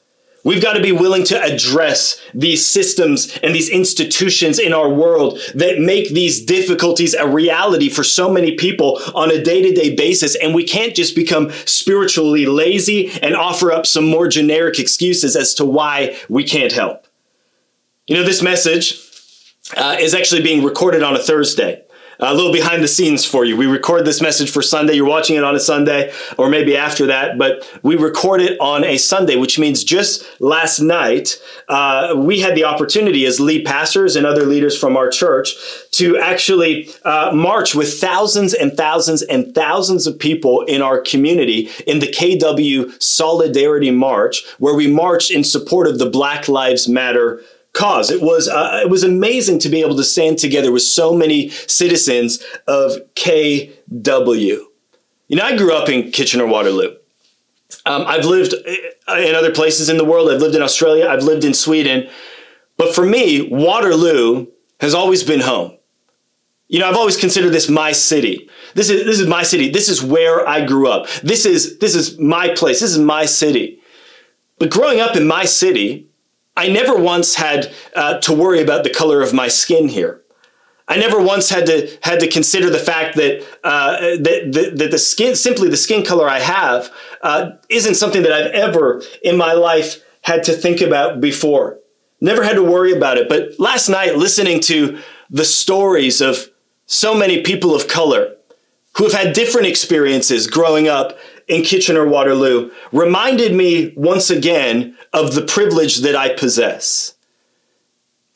[0.46, 5.39] We've got to be willing to address these systems and these institutions in our world
[5.56, 9.96] that make these difficulties a reality for so many people on a day to day
[9.96, 10.36] basis.
[10.36, 15.56] And we can't just become spiritually lazy and offer up some more generic excuses as
[15.56, 17.08] to why we can't help.
[18.06, 19.02] You know, this message
[19.76, 21.82] uh, is actually being recorded on a Thursday.
[22.20, 23.57] A little behind the scenes for you.
[23.57, 24.93] We record this message for Sunday.
[24.93, 28.84] You're watching it on a Sunday or maybe after that, but we record it on
[28.86, 34.16] a Sunday, which means just last night, uh, we had the opportunity as lead pastors
[34.16, 35.55] and other leaders from our church
[35.91, 41.70] to actually uh, march with thousands and thousands and thousands of people in our community
[41.86, 47.41] in the KW Solidarity March, where we marched in support of the Black Lives Matter
[47.76, 48.10] cause.
[48.10, 51.50] It was uh, it was amazing to be able to stand together with so many
[51.50, 54.60] citizens of KW.
[55.28, 56.96] You know, I grew up in Kitchener Waterloo.
[57.86, 60.32] Um, I've lived in other places in the world.
[60.32, 61.08] I've lived in Australia.
[61.08, 62.10] I've lived in Sweden.
[62.78, 64.48] But for me, Waterloo
[64.80, 65.78] has always been home.
[66.68, 68.50] You know, I've always considered this my city.
[68.74, 69.70] This is this is my city.
[69.70, 71.08] This is where I grew up.
[71.22, 72.80] This is this is my place.
[72.80, 73.80] This is my city.
[74.58, 76.08] But growing up in my city,
[76.58, 80.22] I never once had uh, to worry about the color of my skin here.
[80.88, 84.91] I never once had to had to consider the fact that uh, that, that, that
[84.91, 86.91] the skin simply the skin color I have
[87.24, 91.80] uh, isn't something that I've ever in my life had to think about before.
[92.22, 93.28] Never had to worry about it.
[93.28, 94.99] But last night, listening to
[95.30, 96.49] the stories of
[96.86, 98.35] so many people of color
[98.98, 101.18] who have had different experiences growing up
[101.48, 107.16] in Kitchener Waterloo reminded me once again of the privilege that I possess.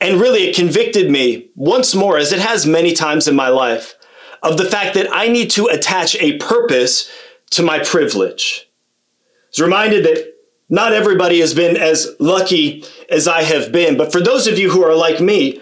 [0.01, 3.95] And really, it convicted me once more, as it has many times in my life,
[4.41, 7.09] of the fact that I need to attach a purpose
[7.51, 8.67] to my privilege.
[8.67, 10.33] I was reminded that
[10.69, 14.69] not everybody has been as lucky as I have been, but for those of you
[14.69, 15.59] who are like me,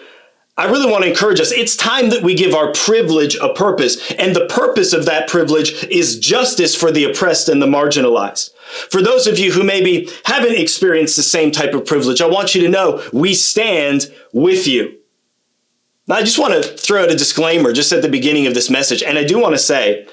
[0.58, 1.52] I really want to encourage us.
[1.52, 4.12] It's time that we give our privilege a purpose.
[4.14, 8.50] And the purpose of that privilege is justice for the oppressed and the marginalized.
[8.90, 12.56] For those of you who maybe haven't experienced the same type of privilege, I want
[12.56, 14.98] you to know we stand with you.
[16.08, 18.70] Now, I just want to throw out a disclaimer just at the beginning of this
[18.70, 19.04] message.
[19.04, 20.08] And I do want to say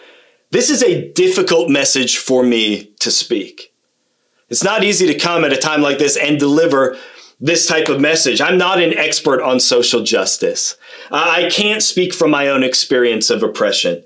[0.50, 3.72] this is a difficult message for me to speak.
[4.50, 6.98] It's not easy to come at a time like this and deliver
[7.40, 8.40] this type of message.
[8.40, 10.76] I'm not an expert on social justice.
[11.10, 14.02] I can't speak from my own experience of oppression.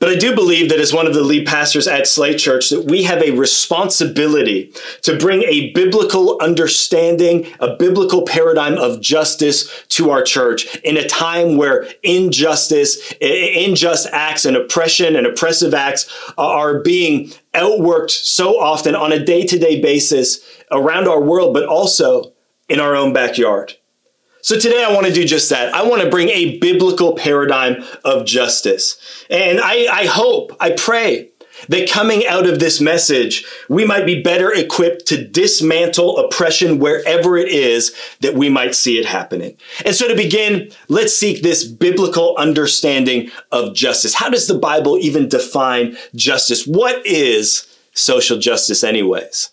[0.00, 2.86] But I do believe that as one of the lead pastors at Slate Church, that
[2.86, 4.72] we have a responsibility
[5.02, 11.06] to bring a biblical understanding, a biblical paradigm of justice to our church in a
[11.06, 18.94] time where injustice, unjust acts and oppression and oppressive acts are being outworked so often
[18.94, 20.40] on a day-to-day basis
[20.70, 22.32] around our world, but also
[22.70, 23.74] in our own backyard.
[24.42, 25.74] So today I want to do just that.
[25.74, 28.98] I want to bring a biblical paradigm of justice.
[29.28, 31.28] And I, I, hope, I pray
[31.68, 37.36] that coming out of this message, we might be better equipped to dismantle oppression wherever
[37.36, 39.56] it is that we might see it happening.
[39.84, 44.14] And so to begin, let's seek this biblical understanding of justice.
[44.14, 46.66] How does the Bible even define justice?
[46.66, 49.50] What is social justice anyways?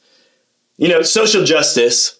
[0.77, 2.16] You know, social justice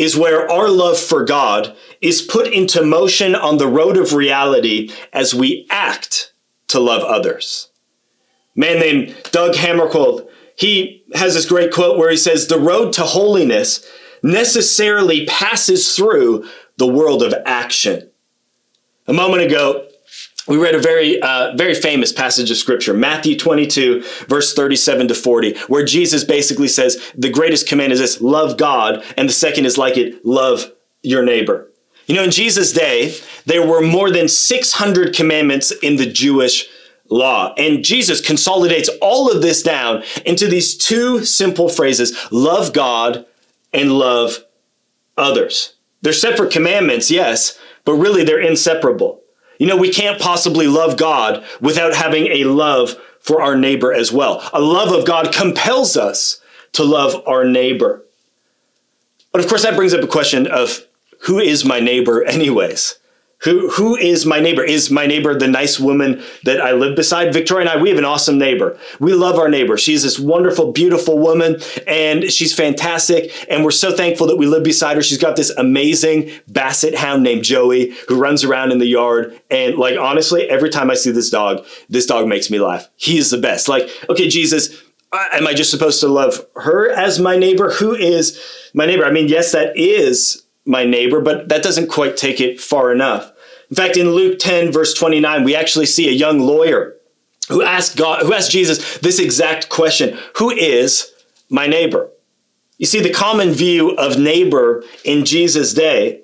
[0.00, 4.90] is where our love for God is put into motion on the road of reality
[5.12, 6.32] as we act
[6.68, 7.68] to love others.
[8.56, 10.26] A man named Dag Hammarskjöld,
[10.56, 13.86] he has this great quote where he says, The road to holiness
[14.22, 16.48] necessarily passes through
[16.78, 18.10] the world of action.
[19.06, 19.86] A moment ago,
[20.50, 25.14] we read a very, uh, very famous passage of scripture, Matthew 22, verse 37 to
[25.14, 29.04] 40, where Jesus basically says, the greatest command is this, love God.
[29.16, 30.72] And the second is like it, love
[31.02, 31.70] your neighbor.
[32.06, 33.14] You know, in Jesus' day,
[33.46, 36.68] there were more than 600 commandments in the Jewish
[37.08, 37.54] law.
[37.56, 43.24] And Jesus consolidates all of this down into these two simple phrases, love God
[43.72, 44.38] and love
[45.16, 45.74] others.
[46.02, 49.20] They're separate commandments, yes, but really they're inseparable.
[49.60, 54.10] You know, we can't possibly love God without having a love for our neighbor as
[54.10, 54.48] well.
[54.54, 56.40] A love of God compels us
[56.72, 58.02] to love our neighbor.
[59.32, 60.80] But of course, that brings up a question of
[61.24, 62.98] who is my neighbor, anyways?
[63.42, 64.62] Who, who is my neighbor?
[64.62, 67.32] Is my neighbor the nice woman that I live beside?
[67.32, 68.78] Victoria and I, we have an awesome neighbor.
[68.98, 69.78] We love our neighbor.
[69.78, 73.32] She's this wonderful, beautiful woman, and she's fantastic.
[73.48, 75.02] And we're so thankful that we live beside her.
[75.02, 79.40] She's got this amazing basset hound named Joey who runs around in the yard.
[79.50, 82.90] And like, honestly, every time I see this dog, this dog makes me laugh.
[82.96, 83.68] He is the best.
[83.68, 84.82] Like, okay, Jesus,
[85.12, 87.70] uh, am I just supposed to love her as my neighbor?
[87.70, 88.38] Who is
[88.74, 89.06] my neighbor?
[89.06, 93.32] I mean, yes, that is my neighbor, but that doesn't quite take it far enough.
[93.70, 96.96] In fact, in Luke 10, verse 29, we actually see a young lawyer
[97.48, 101.12] who asked God, who asked Jesus this exact question Who is
[101.48, 102.10] my neighbor?
[102.78, 106.22] You see, the common view of neighbor in Jesus' day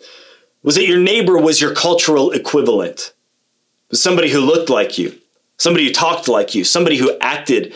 [0.63, 3.13] was that your neighbor was your cultural equivalent.
[3.89, 5.15] It was somebody who looked like you,
[5.59, 7.75] somebody who talked like you, somebody who acted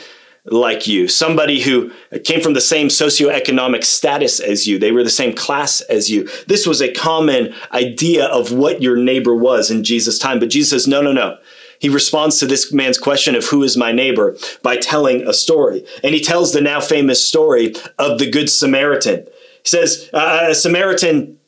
[0.51, 1.93] like you, somebody who
[2.25, 4.79] came from the same socioeconomic status as you.
[4.79, 6.29] They were the same class as you.
[6.49, 10.41] This was a common idea of what your neighbor was in Jesus' time.
[10.41, 11.39] But Jesus says, no, no, no.
[11.79, 15.85] He responds to this man's question of who is my neighbor by telling a story.
[16.05, 19.25] And he tells the now famous story of the Good Samaritan.
[19.63, 21.39] He says, uh, a Samaritan,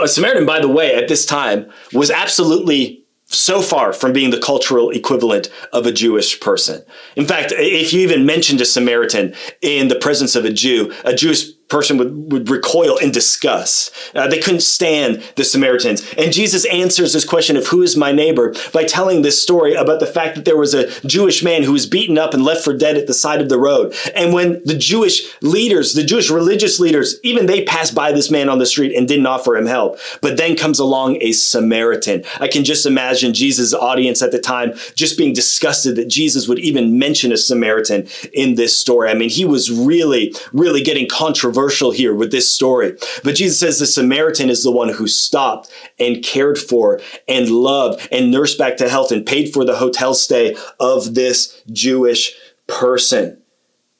[0.00, 4.40] a Samaritan, by the way, at this time was absolutely so far from being the
[4.40, 6.84] cultural equivalent of a Jewish person.
[7.16, 11.14] In fact, if you even mentioned a Samaritan in the presence of a Jew, a
[11.14, 13.92] Jewish person would, would recoil in disgust.
[14.14, 16.08] Uh, they couldn't stand the Samaritans.
[16.16, 19.98] And Jesus answers this question of who is my neighbor by telling this story about
[20.00, 22.76] the fact that there was a Jewish man who was beaten up and left for
[22.76, 23.94] dead at the side of the road.
[24.14, 28.48] And when the Jewish leaders, the Jewish religious leaders, even they passed by this man
[28.48, 29.98] on the street and didn't offer him help.
[30.20, 32.24] But then comes along a Samaritan.
[32.40, 36.60] I can just imagine Jesus' audience at the time just being disgusted that Jesus would
[36.60, 39.10] even mention a Samaritan in this story.
[39.10, 41.55] I mean, he was really, really getting controversial
[41.94, 42.96] here with this story.
[43.24, 48.08] But Jesus says the Samaritan is the one who stopped and cared for and loved
[48.12, 52.34] and nursed back to health and paid for the hotel stay of this Jewish
[52.66, 53.40] person.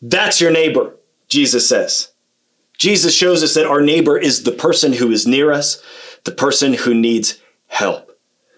[0.02, 0.96] That's your neighbor,
[1.28, 2.12] Jesus says.
[2.78, 5.82] Jesus shows us that our neighbor is the person who is near us,
[6.24, 8.05] the person who needs help.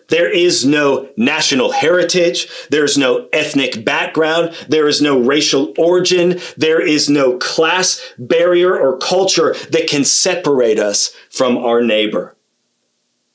[0.09, 2.49] There is no national heritage.
[2.71, 4.55] There is no ethnic background.
[4.69, 6.41] There is no racial origin.
[6.57, 12.35] There is no class barrier or culture that can separate us from our neighbor.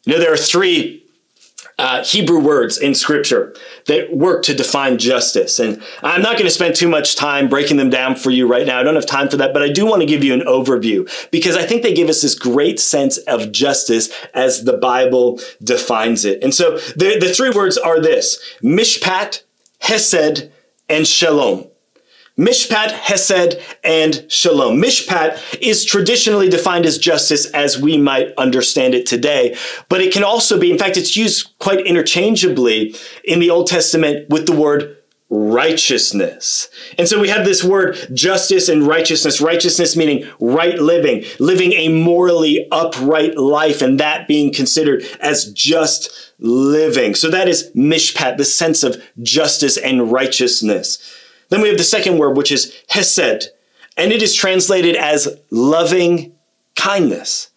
[0.05, 1.05] Know, there are three
[1.77, 3.55] uh, Hebrew words in scripture
[3.87, 5.59] that work to define justice.
[5.59, 8.65] And I'm not going to spend too much time breaking them down for you right
[8.65, 8.79] now.
[8.79, 11.09] I don't have time for that, but I do want to give you an overview
[11.31, 16.25] because I think they give us this great sense of justice as the Bible defines
[16.25, 16.43] it.
[16.43, 19.43] And so the, the three words are this mishpat,
[19.79, 20.49] hesed,
[20.89, 21.67] and shalom.
[22.37, 24.81] Mishpat, Hesed, and Shalom.
[24.81, 29.55] Mishpat is traditionally defined as justice as we might understand it today,
[29.87, 34.27] but it can also be, in fact, it's used quite interchangeably in the Old Testament
[34.29, 34.97] with the word
[35.29, 36.69] righteousness.
[36.97, 39.39] And so we have this word justice and righteousness.
[39.39, 46.33] Righteousness meaning right living, living a morally upright life, and that being considered as just
[46.39, 47.13] living.
[47.13, 50.97] So that is mishpat, the sense of justice and righteousness.
[51.49, 53.49] Then we have the second word, which is hesed,
[53.97, 56.33] and it is translated as loving
[56.75, 57.51] kindness,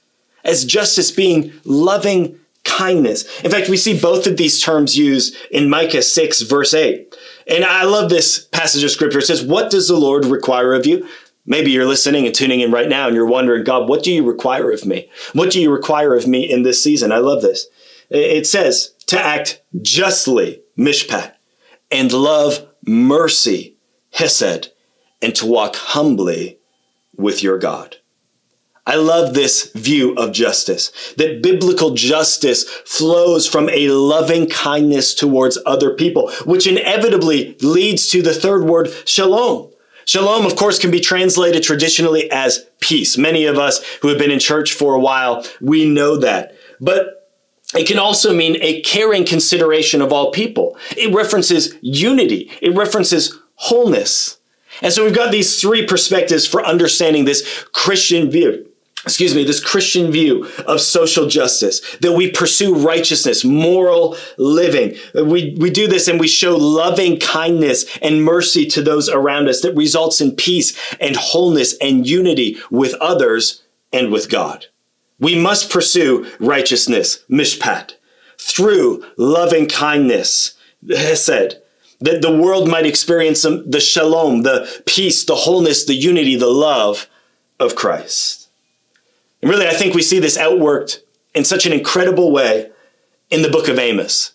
[0.45, 3.25] as justice being loving kindness.
[3.41, 7.17] In fact, we see both of these terms used in Micah 6, verse 8.
[7.49, 9.21] And I love this passage of scripture.
[9.21, 11.09] It says, What does the Lord require of you?
[11.47, 14.25] Maybe you're listening and tuning in right now and you're wondering, God, what do you
[14.25, 15.09] require of me?
[15.33, 17.13] What do you require of me in this season?
[17.13, 17.69] I love this.
[18.11, 21.35] It says to act justly, mishpat,
[21.91, 23.76] and love mercy,
[24.17, 24.73] hesed,
[25.23, 26.59] and to walk humbly
[27.17, 27.97] with your God.
[28.87, 35.59] I love this view of justice, that biblical justice flows from a loving kindness towards
[35.67, 39.73] other people, which inevitably leads to the third word, shalom.
[40.05, 43.19] Shalom, of course, can be translated traditionally as peace.
[43.19, 46.55] Many of us who have been in church for a while, we know that.
[46.81, 47.29] But
[47.75, 50.79] it can also mean a caring consideration of all people.
[50.97, 52.53] It references unity.
[52.63, 54.39] It references wholeness.
[54.83, 58.67] And so we've got these three perspectives for understanding this Christian view.
[59.05, 64.97] Excuse me, this Christian view of social justice, that we pursue righteousness, moral living.
[65.15, 69.61] We, we do this and we show loving kindness and mercy to those around us
[69.61, 74.67] that results in peace and wholeness and unity with others and with God.
[75.21, 77.93] We must pursue righteousness, mishpat,
[78.39, 80.55] through loving kindness,
[80.89, 81.63] hesed,
[82.01, 87.09] that the world might experience the shalom, the peace, the wholeness, the unity, the love
[87.59, 88.49] of Christ.
[89.41, 91.01] And really, I think we see this outworked
[91.35, 92.71] in such an incredible way
[93.31, 94.33] in the book of Amos.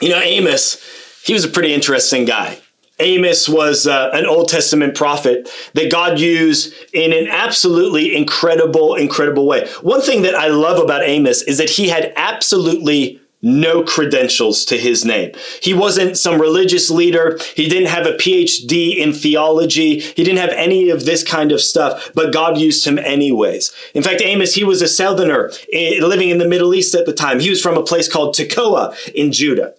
[0.00, 0.82] You know, Amos,
[1.24, 2.58] he was a pretty interesting guy.
[2.98, 9.46] Amos was uh, an Old Testament prophet that God used in an absolutely incredible, incredible
[9.46, 9.66] way.
[9.80, 14.76] One thing that I love about Amos is that he had absolutely no credentials to
[14.76, 15.32] his name.
[15.62, 17.38] He wasn't some religious leader.
[17.54, 20.00] He didn't have a PhD in theology.
[20.00, 23.72] He didn't have any of this kind of stuff, but God used him anyways.
[23.94, 27.12] In fact, Amos, he was a southerner eh, living in the Middle East at the
[27.12, 27.40] time.
[27.40, 29.74] He was from a place called Tekoa in Judah,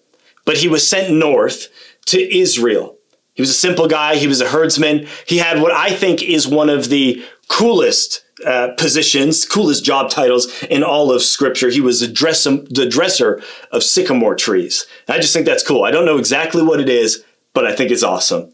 [0.45, 1.67] but he was sent north
[2.07, 2.97] to Israel.
[3.33, 4.15] He was a simple guy.
[4.15, 5.07] He was a herdsman.
[5.25, 10.63] He had what I think is one of the coolest uh, positions, coolest job titles
[10.63, 11.69] in all of Scripture.
[11.69, 14.85] He was the, dress- the dresser of sycamore trees.
[15.07, 15.83] I just think that's cool.
[15.83, 17.23] I don't know exactly what it is,
[17.53, 18.51] but I think it's awesome.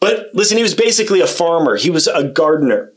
[0.00, 1.76] But listen, he was basically a farmer.
[1.76, 2.92] He was a gardener.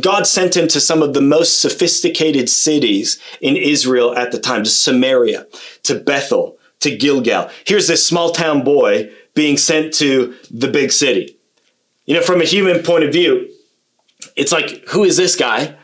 [0.00, 4.64] God sent him to some of the most sophisticated cities in Israel at the time,
[4.64, 5.46] to Samaria,
[5.84, 7.50] to Bethel, to Gilgal.
[7.64, 11.36] Here's this small town boy being sent to the big city.
[12.06, 13.48] You know, from a human point of view,
[14.36, 15.74] it's like, who is this guy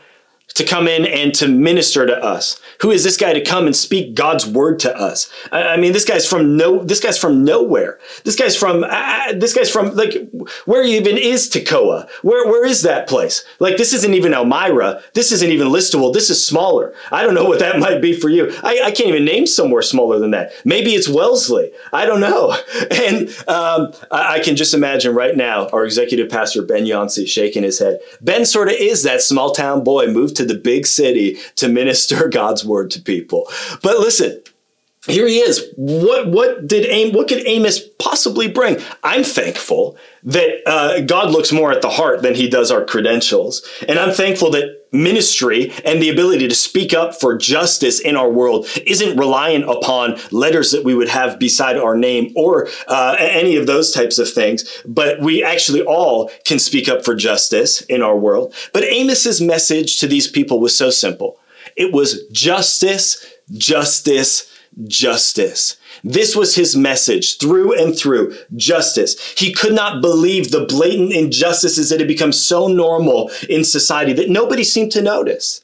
[0.55, 2.59] to come in and to minister to us?
[2.81, 5.31] Who is this guy to come and speak God's word to us?
[5.51, 7.99] I, mean, this guy's from no, this guy's from nowhere.
[8.23, 10.29] This guy's from, uh, this guy's from like,
[10.65, 12.09] where even is Tekoa?
[12.21, 13.45] Where, where is that place?
[13.59, 15.01] Like, this isn't even Elmira.
[15.13, 16.13] This isn't even Listowel.
[16.13, 16.93] This is smaller.
[17.11, 18.51] I don't know what that might be for you.
[18.63, 20.51] I, I can't even name somewhere smaller than that.
[20.65, 21.71] Maybe it's Wellesley.
[21.91, 22.55] I don't know.
[22.93, 27.63] And um, I, I can just imagine right now our executive pastor Ben Yancey shaking
[27.63, 27.99] his head.
[28.21, 32.27] Ben sort of is that small town boy moved to the big city to minister
[32.31, 33.47] God's word to people.
[33.81, 34.41] But listen,
[35.07, 35.73] here he is.
[35.75, 38.77] What what did Am- what could Amos possibly bring?
[39.03, 43.67] I'm thankful that uh, God looks more at the heart than he does our credentials,
[43.87, 48.29] and I'm thankful that ministry and the ability to speak up for justice in our
[48.29, 53.55] world isn't reliant upon letters that we would have beside our name or uh, any
[53.55, 54.81] of those types of things.
[54.85, 58.53] But we actually all can speak up for justice in our world.
[58.71, 61.39] But Amos's message to these people was so simple.
[61.75, 64.52] It was justice, justice,
[64.85, 65.77] justice.
[66.03, 69.33] This was his message through and through justice.
[69.37, 74.29] He could not believe the blatant injustices that had become so normal in society that
[74.29, 75.63] nobody seemed to notice.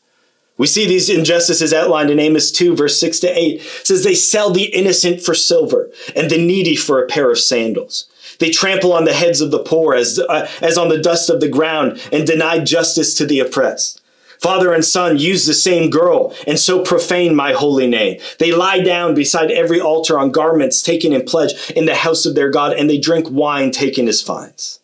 [0.57, 3.61] We see these injustices outlined in Amos 2, verse 6 to 8.
[3.61, 7.39] It says, They sell the innocent for silver and the needy for a pair of
[7.39, 8.09] sandals.
[8.39, 11.39] They trample on the heads of the poor as, uh, as on the dust of
[11.39, 13.98] the ground and deny justice to the oppressed.
[14.39, 18.19] Father and son use the same girl and so profane my holy name.
[18.39, 22.35] They lie down beside every altar on garments taken in pledge in the house of
[22.35, 24.79] their God, and they drink wine taken as fines.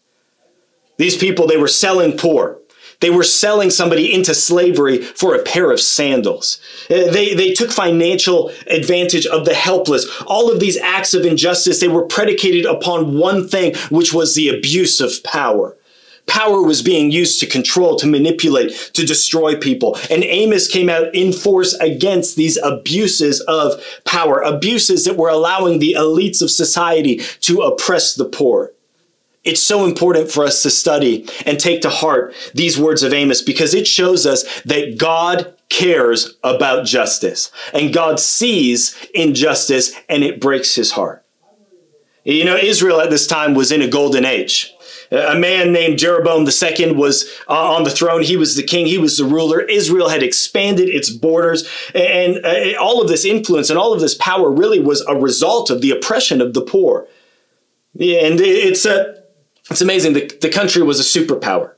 [0.97, 2.60] These people, they were selling poor.
[3.01, 6.60] They were selling somebody into slavery for a pair of sandals.
[6.89, 10.10] Uh, They, they took financial advantage of the helpless.
[10.26, 14.49] All of these acts of injustice, they were predicated upon one thing, which was the
[14.49, 15.76] abuse of power.
[16.28, 19.97] Power was being used to control, to manipulate, to destroy people.
[20.09, 25.80] And Amos came out in force against these abuses of power, abuses that were allowing
[25.80, 28.71] the elites of society to oppress the poor.
[29.43, 33.43] It's so important for us to study and take to heart these words of Amos
[33.43, 40.41] because it shows us that God cares about justice and God sees injustice and it
[40.41, 41.23] breaks his heart.
[42.23, 44.74] You know, Israel at this time was in a golden age.
[45.12, 48.24] A man named Jeroboam II was uh, on the throne.
[48.24, 48.86] He was the king.
[48.86, 49.62] He was the ruler.
[49.62, 51.70] Israel had expanded its borders.
[51.93, 55.70] And uh, all of this influence and all of this power really was a result
[55.70, 57.08] of the oppression of the poor.
[57.93, 59.22] Yeah, and it's, uh,
[59.70, 60.14] it's amazing.
[60.14, 61.74] The, the country was a superpower.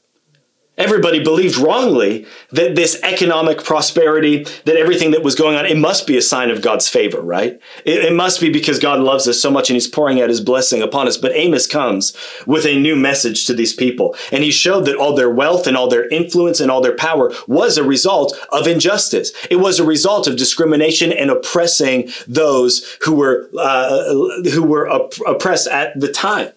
[0.78, 6.06] Everybody believed wrongly that this economic prosperity, that everything that was going on, it must
[6.06, 7.60] be a sign of God's favor, right?
[7.84, 10.40] It, it, must be because God loves us so much and he's pouring out his
[10.40, 11.18] blessing upon us.
[11.18, 12.16] But Amos comes
[12.46, 14.16] with a new message to these people.
[14.32, 17.34] And he showed that all their wealth and all their influence and all their power
[17.48, 19.32] was a result of injustice.
[19.50, 24.14] It was a result of discrimination and oppressing those who were, uh,
[24.52, 26.52] who were op- oppressed at the time.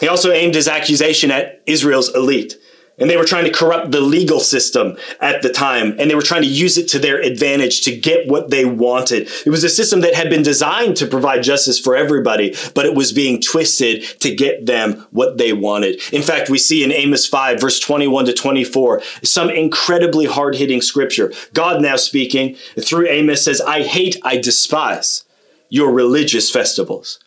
[0.00, 2.56] He also aimed his accusation at Israel's elite.
[2.98, 6.22] And they were trying to corrupt the legal system at the time, and they were
[6.22, 9.28] trying to use it to their advantage to get what they wanted.
[9.44, 12.94] It was a system that had been designed to provide justice for everybody, but it
[12.94, 16.00] was being twisted to get them what they wanted.
[16.12, 20.80] In fact, we see in Amos 5, verse 21 to 24, some incredibly hard hitting
[20.80, 21.32] scripture.
[21.52, 25.24] God now speaking through Amos says, I hate, I despise
[25.68, 27.18] your religious festivals.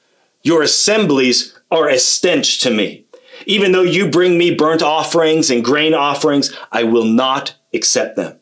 [0.41, 3.05] Your assemblies are a stench to me.
[3.49, 8.39] Even though you bring me burnt offerings and grain offerings, I will not accept them.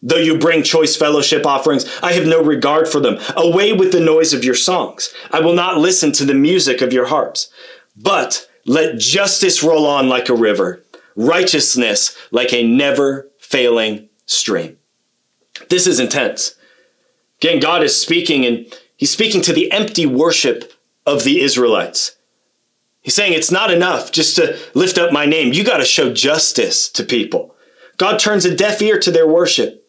[0.00, 3.18] Though you bring choice fellowship offerings, I have no regard for them.
[3.36, 5.12] Away with the noise of your songs.
[5.32, 7.50] I will not listen to the music of your harps.
[7.96, 10.84] But let justice roll on like a river,
[11.16, 14.78] righteousness like a never failing stream.
[15.68, 16.54] This is intense.
[17.42, 20.72] Again, God is speaking and He's speaking to the empty worship
[21.04, 22.14] of the Israelites.
[23.08, 25.54] He's saying it's not enough just to lift up my name.
[25.54, 27.54] You got to show justice to people.
[27.96, 29.82] God turns a deaf ear to their worship.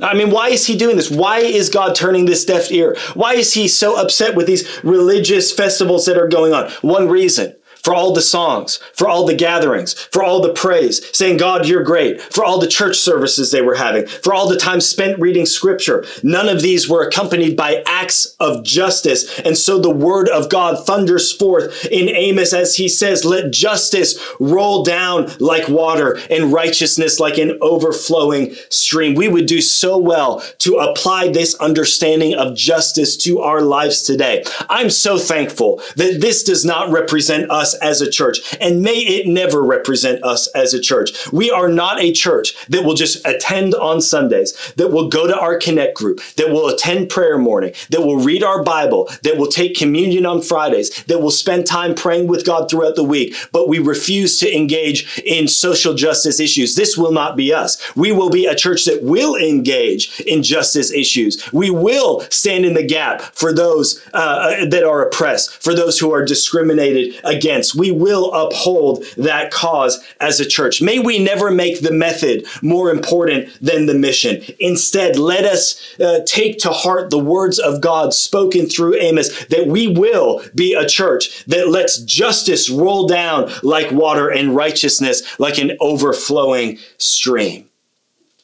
[0.00, 1.10] I mean, why is he doing this?
[1.10, 2.96] Why is God turning this deaf ear?
[3.12, 6.70] Why is he so upset with these religious festivals that are going on?
[6.80, 7.54] One reason
[7.84, 11.82] for all the songs, for all the gatherings, for all the praise, saying, God, you're
[11.82, 15.46] great, for all the church services they were having, for all the time spent reading
[15.46, 16.04] scripture.
[16.22, 19.38] None of these were accompanied by acts of justice.
[19.40, 24.18] And so the word of God thunders forth in Amos as he says, let justice
[24.40, 29.14] roll down like water and righteousness like an overflowing stream.
[29.14, 34.44] We would do so well to apply this understanding of justice to our lives today.
[34.70, 39.26] I'm so thankful that this does not represent us as a church, and may it
[39.26, 41.10] never represent us as a church.
[41.32, 45.38] We are not a church that will just attend on Sundays, that will go to
[45.38, 49.48] our connect group, that will attend prayer morning, that will read our Bible, that will
[49.48, 53.68] take communion on Fridays, that will spend time praying with God throughout the week, but
[53.68, 56.74] we refuse to engage in social justice issues.
[56.74, 57.80] This will not be us.
[57.96, 61.52] We will be a church that will engage in justice issues.
[61.52, 66.12] We will stand in the gap for those uh, that are oppressed, for those who
[66.12, 67.63] are discriminated against.
[67.72, 70.82] We will uphold that cause as a church.
[70.82, 74.42] May we never make the method more important than the mission.
[74.58, 79.68] Instead, let us uh, take to heart the words of God spoken through Amos that
[79.68, 85.58] we will be a church that lets justice roll down like water and righteousness like
[85.58, 87.68] an overflowing stream.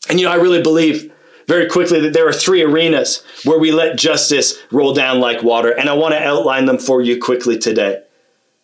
[0.09, 1.13] And you know, I really believe
[1.51, 5.71] very quickly that there are three arenas where we let justice roll down like water,
[5.71, 8.03] and I want to outline them for you quickly today.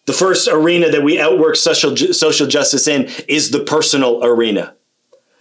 [0.07, 4.75] The first arena that we outwork social, social justice in is the personal arena.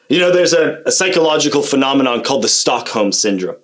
[0.09, 3.57] You know, there's a, a psychological phenomenon called the Stockholm Syndrome.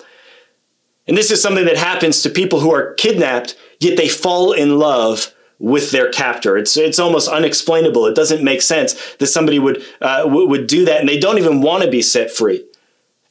[1.07, 4.77] And this is something that happens to people who are kidnapped, yet they fall in
[4.77, 6.57] love with their captor.
[6.57, 8.07] It's it's almost unexplainable.
[8.07, 11.37] It doesn't make sense that somebody would uh, w- would do that, and they don't
[11.37, 12.65] even want to be set free.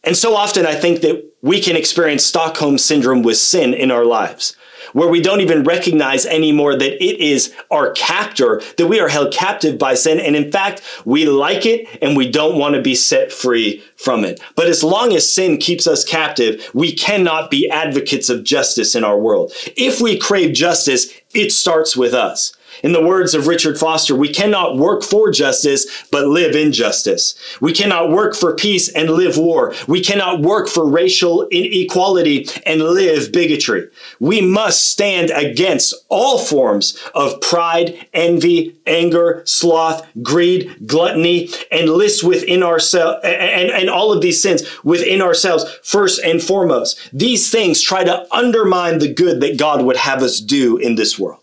[0.05, 4.05] And so often, I think that we can experience Stockholm syndrome with sin in our
[4.05, 4.57] lives,
[4.93, 9.33] where we don't even recognize anymore that it is our captor, that we are held
[9.33, 10.21] captive by sin.
[10.21, 14.25] And in fact, we like it and we don't want to be set free from
[14.25, 14.41] it.
[14.57, 19.05] But as long as sin keeps us captive, we cannot be advocates of justice in
[19.05, 19.53] our world.
[19.77, 22.55] If we crave justice, it starts with us.
[22.83, 27.35] In the words of Richard Foster, we cannot work for justice, but live in justice.
[27.61, 29.75] We cannot work for peace and live war.
[29.87, 33.89] We cannot work for racial inequality and live bigotry.
[34.19, 42.25] We must stand against all forms of pride, envy, anger, sloth, greed, gluttony, and list
[42.25, 46.99] within ourselves, and, and all of these sins within ourselves first and foremost.
[47.13, 51.19] These things try to undermine the good that God would have us do in this
[51.19, 51.40] world.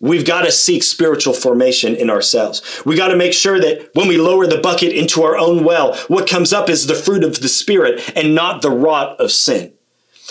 [0.00, 2.82] We've got to seek spiritual formation in ourselves.
[2.86, 5.94] We got to make sure that when we lower the bucket into our own well,
[6.08, 9.74] what comes up is the fruit of the Spirit and not the rot of sin.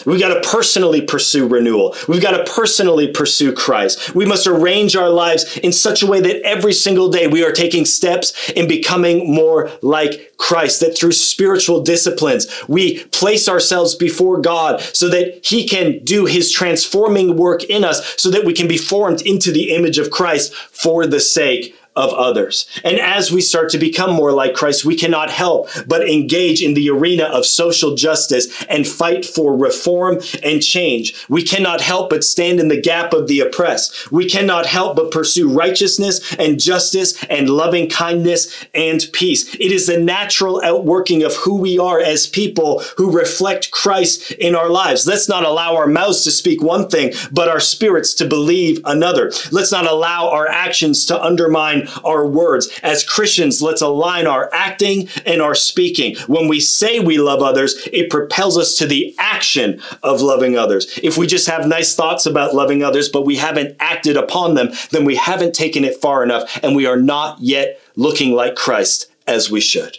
[0.05, 1.95] We got to personally pursue renewal.
[2.07, 4.15] We've got to personally pursue Christ.
[4.15, 7.51] We must arrange our lives in such a way that every single day we are
[7.51, 14.41] taking steps in becoming more like Christ, that through spiritual disciplines, we place ourselves before
[14.41, 18.67] God so that He can do His transforming work in us so that we can
[18.67, 22.65] be formed into the image of Christ for the sake of others.
[22.83, 26.73] And as we start to become more like Christ, we cannot help but engage in
[26.73, 31.25] the arena of social justice and fight for reform and change.
[31.27, 34.11] We cannot help but stand in the gap of the oppressed.
[34.11, 39.53] We cannot help but pursue righteousness and justice and loving kindness and peace.
[39.55, 44.55] It is the natural outworking of who we are as people who reflect Christ in
[44.55, 45.05] our lives.
[45.05, 49.31] Let's not allow our mouths to speak one thing, but our spirits to believe another.
[49.51, 52.69] Let's not allow our actions to undermine our words.
[52.83, 56.15] As Christians, let's align our acting and our speaking.
[56.27, 60.99] When we say we love others, it propels us to the action of loving others.
[61.01, 64.69] If we just have nice thoughts about loving others, but we haven't acted upon them,
[64.91, 69.11] then we haven't taken it far enough and we are not yet looking like Christ
[69.27, 69.97] as we should.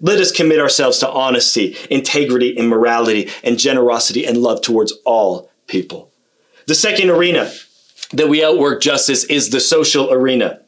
[0.00, 5.50] Let us commit ourselves to honesty, integrity, and morality, and generosity and love towards all
[5.68, 6.10] people.
[6.66, 7.52] The second arena
[8.12, 10.61] that we outwork justice is the social arena.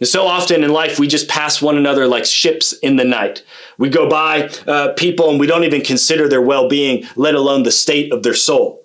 [0.00, 3.44] And so often in life, we just pass one another like ships in the night.
[3.78, 7.62] We go by uh, people and we don't even consider their well being, let alone
[7.62, 8.84] the state of their soul.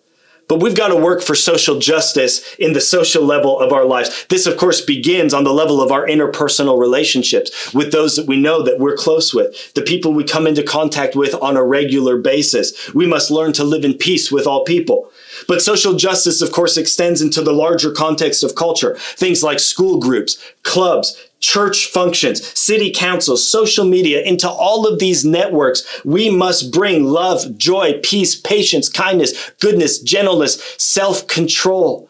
[0.50, 4.26] But we've got to work for social justice in the social level of our lives.
[4.30, 8.36] This, of course, begins on the level of our interpersonal relationships with those that we
[8.36, 12.18] know that we're close with, the people we come into contact with on a regular
[12.18, 12.92] basis.
[12.96, 15.12] We must learn to live in peace with all people.
[15.48, 18.96] But social justice, of course, extends into the larger context of culture.
[18.98, 25.24] Things like school groups, clubs, church functions, city councils, social media, into all of these
[25.24, 32.09] networks, we must bring love, joy, peace, patience, kindness, goodness, gentleness, self control.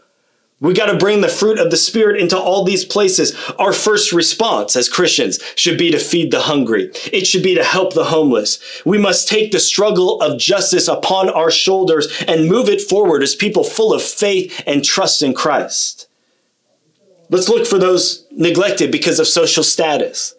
[0.62, 3.34] We got to bring the fruit of the Spirit into all these places.
[3.58, 6.92] Our first response as Christians should be to feed the hungry.
[7.14, 8.60] It should be to help the homeless.
[8.86, 13.36] We must take the struggle of justice upon our shoulders and move it forward as
[13.36, 16.08] people full of faith and trust in Christ.
[17.30, 20.36] Let's look for those neglected because of social status.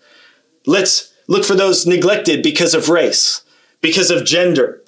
[0.67, 3.43] Let's look for those neglected because of race,
[3.81, 4.80] because of gender,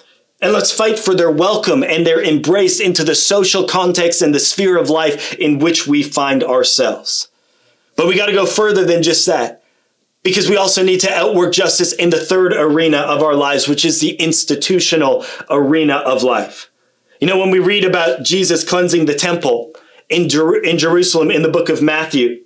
[0.43, 4.39] and let's fight for their welcome and their embrace into the social context and the
[4.39, 7.29] sphere of life in which we find ourselves.
[7.95, 9.63] But we got to go further than just that
[10.21, 13.85] because we also need to outwork justice in the third arena of our lives, which
[13.85, 16.69] is the institutional arena of life.
[17.21, 19.71] You know, when we read about Jesus cleansing the temple
[20.09, 22.43] in, Jer- in Jerusalem in the book of Matthew,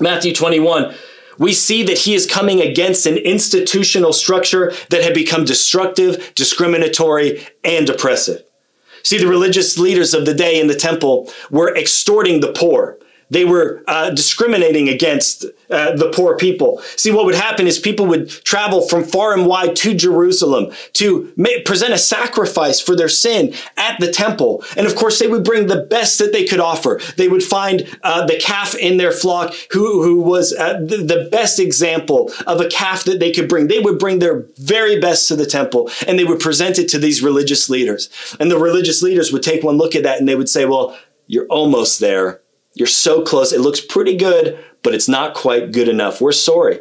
[0.00, 0.92] Matthew 21,
[1.38, 7.46] we see that he is coming against an institutional structure that had become destructive, discriminatory,
[7.64, 8.42] and oppressive.
[9.02, 12.97] See, the religious leaders of the day in the temple were extorting the poor.
[13.30, 16.80] They were uh, discriminating against uh, the poor people.
[16.96, 21.32] See, what would happen is people would travel from far and wide to Jerusalem to
[21.36, 24.64] ma- present a sacrifice for their sin at the temple.
[24.76, 27.00] And of course, they would bring the best that they could offer.
[27.16, 31.28] They would find uh, the calf in their flock who, who was uh, the, the
[31.30, 33.68] best example of a calf that they could bring.
[33.68, 36.98] They would bring their very best to the temple and they would present it to
[36.98, 38.08] these religious leaders.
[38.40, 40.96] And the religious leaders would take one look at that and they would say, well,
[41.26, 42.40] you're almost there.
[42.78, 43.52] You're so close.
[43.52, 46.20] It looks pretty good, but it's not quite good enough.
[46.20, 46.80] We're sorry.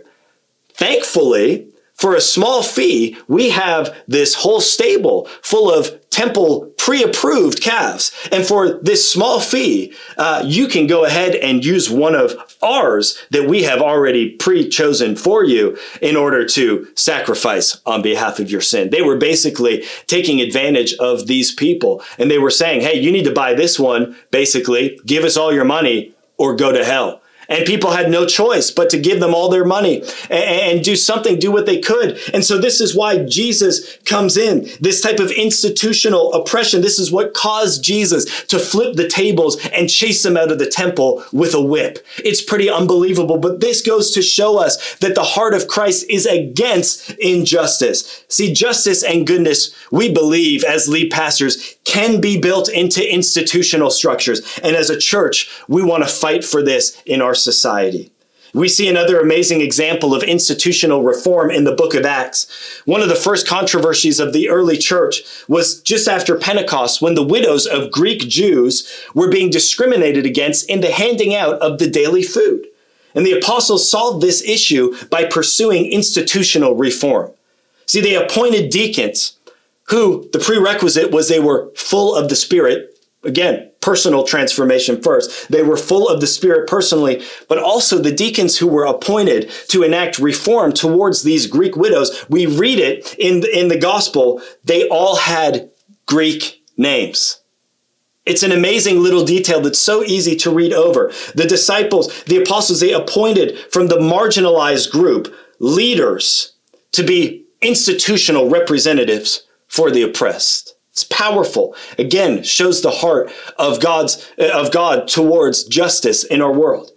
[0.69, 1.67] Thankfully,
[1.97, 8.11] for a small fee, we have this whole stable full of temple pre-approved calves.
[8.31, 13.21] And for this small fee, uh, you can go ahead and use one of ours
[13.31, 18.61] that we have already pre-chosen for you in order to sacrifice on behalf of your
[18.61, 18.91] sin.
[18.91, 23.25] They were basically taking advantage of these people and they were saying, Hey, you need
[23.25, 24.15] to buy this one.
[24.31, 27.21] Basically give us all your money or go to hell.
[27.49, 30.95] And people had no choice but to give them all their money and, and, do
[30.95, 32.19] something, do what they could.
[32.33, 34.69] And so this is why Jesus comes in.
[34.79, 36.81] This type of institutional oppression.
[36.81, 40.69] This is what caused Jesus to flip the tables and chase them out of the
[40.69, 42.05] temple with a whip.
[42.17, 46.25] It's pretty unbelievable, but this goes to show us that the heart of Christ is
[46.25, 48.25] against injustice.
[48.27, 54.59] See, justice and goodness, we believe as lead pastors can be built into institutional structures.
[54.61, 58.11] And as a church, we want to fight for this in our society.
[58.53, 62.81] We see another amazing example of institutional reform in the book of Acts.
[62.85, 67.23] One of the first controversies of the early church was just after Pentecost when the
[67.25, 72.23] widows of Greek Jews were being discriminated against in the handing out of the daily
[72.23, 72.65] food.
[73.13, 77.31] And the apostles solved this issue by pursuing institutional reform.
[77.85, 79.37] See, they appointed deacons
[79.89, 82.97] who the prerequisite was they were full of the Spirit.
[83.23, 85.47] Again, personal transformation first.
[85.47, 89.81] They were full of the Spirit personally, but also the deacons who were appointed to
[89.81, 92.25] enact reform towards these Greek widows.
[92.27, 94.41] We read it in the, in the gospel.
[94.65, 95.71] They all had
[96.05, 97.39] Greek names.
[98.25, 101.13] It's an amazing little detail that's so easy to read over.
[101.35, 106.55] The disciples, the apostles, they appointed from the marginalized group leaders
[106.91, 110.76] to be institutional representatives for the oppressed.
[110.97, 111.75] It's powerful.
[111.99, 116.89] Again, shows the heart of God's of God towards justice in our world.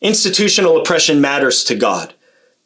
[0.00, 2.14] Institutional oppression matters to God.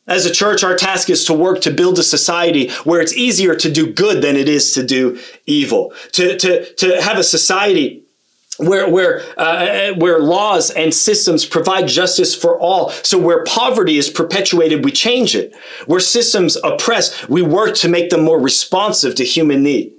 [0.07, 3.55] As a church, our task is to work to build a society where it's easier
[3.55, 5.93] to do good than it is to do evil.
[6.13, 8.05] To, to, to have a society
[8.57, 12.89] where where uh, where laws and systems provide justice for all.
[12.89, 15.55] So where poverty is perpetuated, we change it.
[15.85, 19.93] Where systems oppress, we work to make them more responsive to human need.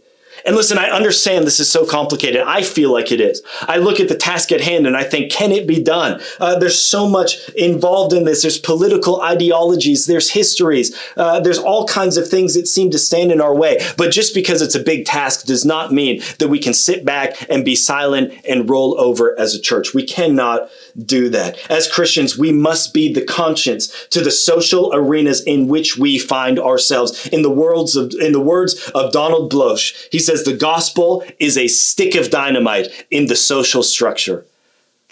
[0.46, 2.42] And listen, I understand this is so complicated.
[2.42, 3.42] I feel like it is.
[3.62, 6.22] I look at the task at hand and I think, can it be done?
[6.40, 8.42] Uh, there's so much involved in this.
[8.42, 13.32] There's political ideologies, there's histories, uh, there's all kinds of things that seem to stand
[13.32, 13.80] in our way.
[13.98, 17.50] But just because it's a big task does not mean that we can sit back
[17.50, 19.94] and be silent and roll over as a church.
[19.94, 21.58] We cannot do that.
[21.70, 26.60] As Christians, we must be the conscience to the social arenas in which we find
[26.60, 27.28] ourselves.
[27.28, 31.58] In the words of, in the words of Donald Bloesch, he says the gospel is
[31.58, 34.46] a stick of dynamite in the social structure.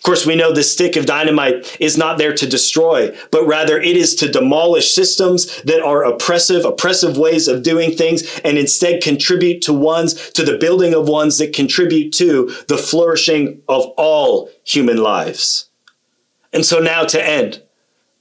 [0.02, 3.80] Of course, we know the stick of dynamite is not there to destroy, but rather
[3.80, 9.04] it is to demolish systems that are oppressive, oppressive ways of doing things, and instead
[9.04, 14.50] contribute to ones, to the building of ones that contribute to the flourishing of all
[14.64, 15.70] human lives.
[16.54, 17.64] And so now to end,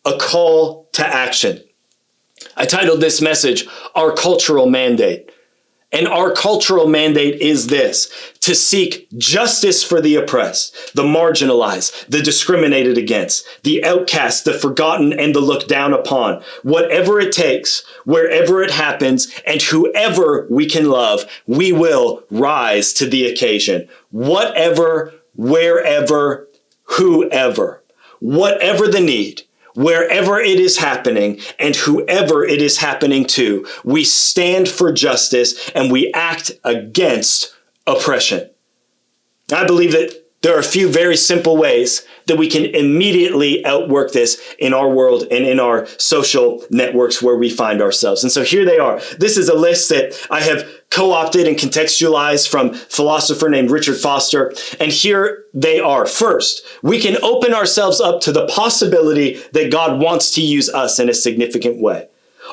[0.05, 1.63] a call to action.
[2.57, 5.31] I titled this message, Our Cultural Mandate.
[5.93, 8.13] And our cultural mandate is this
[8.43, 15.13] to seek justice for the oppressed, the marginalized, the discriminated against, the outcast, the forgotten,
[15.13, 16.43] and the looked down upon.
[16.63, 23.07] Whatever it takes, wherever it happens, and whoever we can love, we will rise to
[23.07, 23.89] the occasion.
[24.11, 26.49] Whatever, wherever,
[26.85, 27.80] whoever,
[28.21, 29.43] whatever the need,
[29.75, 35.91] wherever it is happening and whoever it is happening to, we stand for justice and
[35.91, 37.55] we act against
[37.87, 38.49] oppression.
[39.53, 44.13] I believe that there are a few very simple ways that we can immediately outwork
[44.13, 48.23] this in our world and in our social networks where we find ourselves.
[48.23, 49.01] And so here they are.
[49.19, 54.53] This is a list that I have co-opted and contextualized from philosopher named Richard Foster.
[54.79, 56.05] And here they are.
[56.05, 60.99] First, we can open ourselves up to the possibility that God wants to use us
[60.99, 62.09] in a significant way.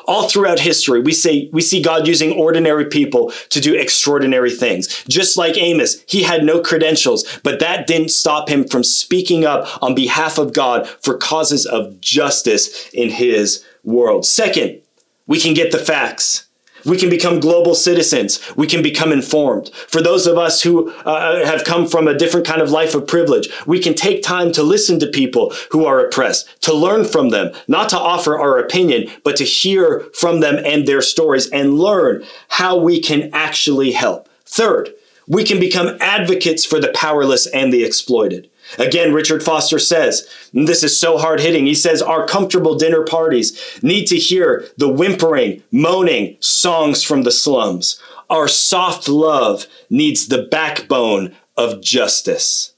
[0.06, 5.04] All throughout history, we see, we see God using ordinary people to do extraordinary things.
[5.08, 9.82] Just like Amos, he had no credentials, but that didn't stop him from speaking up
[9.82, 14.24] on behalf of God for causes of justice in his world.
[14.24, 14.80] Second,
[15.26, 16.47] we can get the facts.
[16.88, 18.40] We can become global citizens.
[18.56, 19.68] We can become informed.
[19.74, 23.06] For those of us who uh, have come from a different kind of life of
[23.06, 27.28] privilege, we can take time to listen to people who are oppressed, to learn from
[27.28, 31.78] them, not to offer our opinion, but to hear from them and their stories and
[31.78, 34.28] learn how we can actually help.
[34.46, 34.90] Third,
[35.26, 38.48] we can become advocates for the powerless and the exploited.
[38.78, 41.66] Again, Richard Foster says, this is so hard hitting.
[41.66, 47.30] He says, Our comfortable dinner parties need to hear the whimpering, moaning songs from the
[47.30, 48.00] slums.
[48.28, 52.74] Our soft love needs the backbone of justice.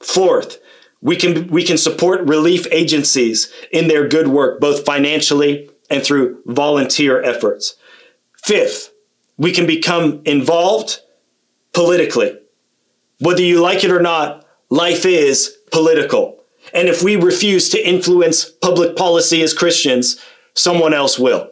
[0.00, 0.58] Fourth,
[1.00, 6.40] we can, we can support relief agencies in their good work, both financially and through
[6.46, 7.74] volunteer efforts.
[8.44, 8.92] Fifth,
[9.36, 11.00] we can become involved
[11.72, 12.38] politically.
[13.18, 14.41] Whether you like it or not,
[14.72, 16.42] life is political.
[16.72, 20.18] And if we refuse to influence public policy as Christians,
[20.54, 21.50] someone else will.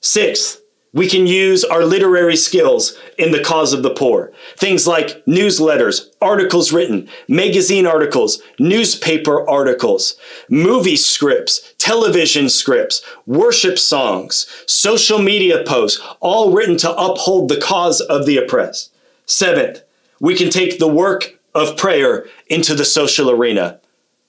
[0.00, 0.60] Sixth,
[0.92, 4.34] we can use our literary skills in the cause of the poor.
[4.58, 10.16] Things like newsletters, articles written, magazine articles, newspaper articles,
[10.50, 18.02] movie scripts, television scripts, worship songs, social media posts, all written to uphold the cause
[18.02, 18.92] of the oppressed.
[19.24, 19.80] Seventh,
[20.20, 23.80] we can take the work of prayer into the social arena.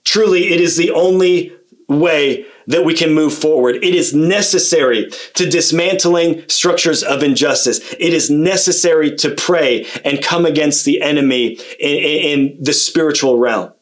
[0.03, 1.53] Truly, it is the only
[1.87, 3.75] way that we can move forward.
[3.75, 7.79] It is necessary to dismantling structures of injustice.
[7.99, 13.37] It is necessary to pray and come against the enemy in, in, in the spiritual
[13.37, 13.73] realm.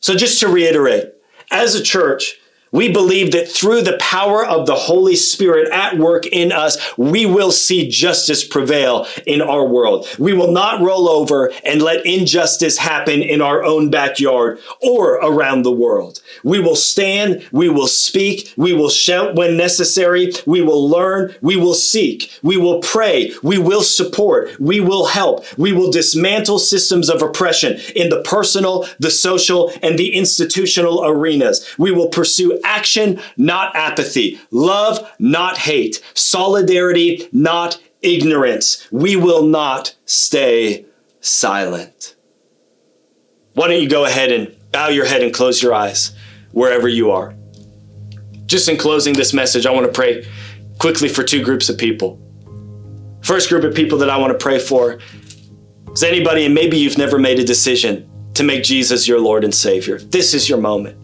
[0.00, 1.14] So, just to reiterate,
[1.50, 2.38] as a church,
[2.72, 7.26] we believe that through the power of the Holy Spirit at work in us, we
[7.26, 10.06] will see justice prevail in our world.
[10.18, 15.62] We will not roll over and let injustice happen in our own backyard or around
[15.62, 16.22] the world.
[16.44, 21.56] We will stand, we will speak, we will shout when necessary, we will learn, we
[21.56, 27.08] will seek, we will pray, we will support, we will help, we will dismantle systems
[27.08, 31.66] of oppression in the personal, the social, and the institutional arenas.
[31.78, 38.86] We will pursue action, not apathy, love, not hate, solidarity, not ignorance.
[38.90, 40.86] We will not stay
[41.20, 42.16] silent.
[43.54, 46.14] Why don't you go ahead and bow your head and close your eyes
[46.52, 47.34] wherever you are?
[48.46, 50.26] Just in closing this message, I want to pray
[50.78, 52.20] quickly for two groups of people.
[53.22, 54.98] First group of people that I want to pray for
[55.92, 59.54] is anybody, and maybe you've never made a decision to make Jesus your Lord and
[59.54, 59.98] Savior.
[59.98, 60.96] This is your moment.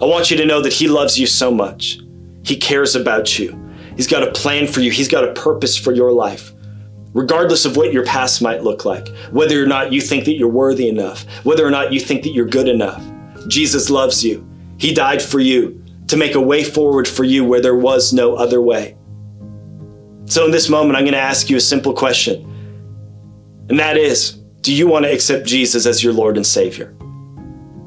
[0.00, 1.98] I want you to know that He loves you so much.
[2.42, 3.56] He cares about you.
[3.96, 6.52] He's got a plan for you, He's got a purpose for your life.
[7.12, 10.48] Regardless of what your past might look like, whether or not you think that you're
[10.48, 13.04] worthy enough, whether or not you think that you're good enough,
[13.48, 14.48] Jesus loves you.
[14.78, 18.34] He died for you to make a way forward for you where there was no
[18.34, 18.96] other way.
[20.24, 22.44] So, in this moment, I'm going to ask you a simple question,
[23.68, 24.32] and that is
[24.62, 26.96] Do you want to accept Jesus as your Lord and Savior?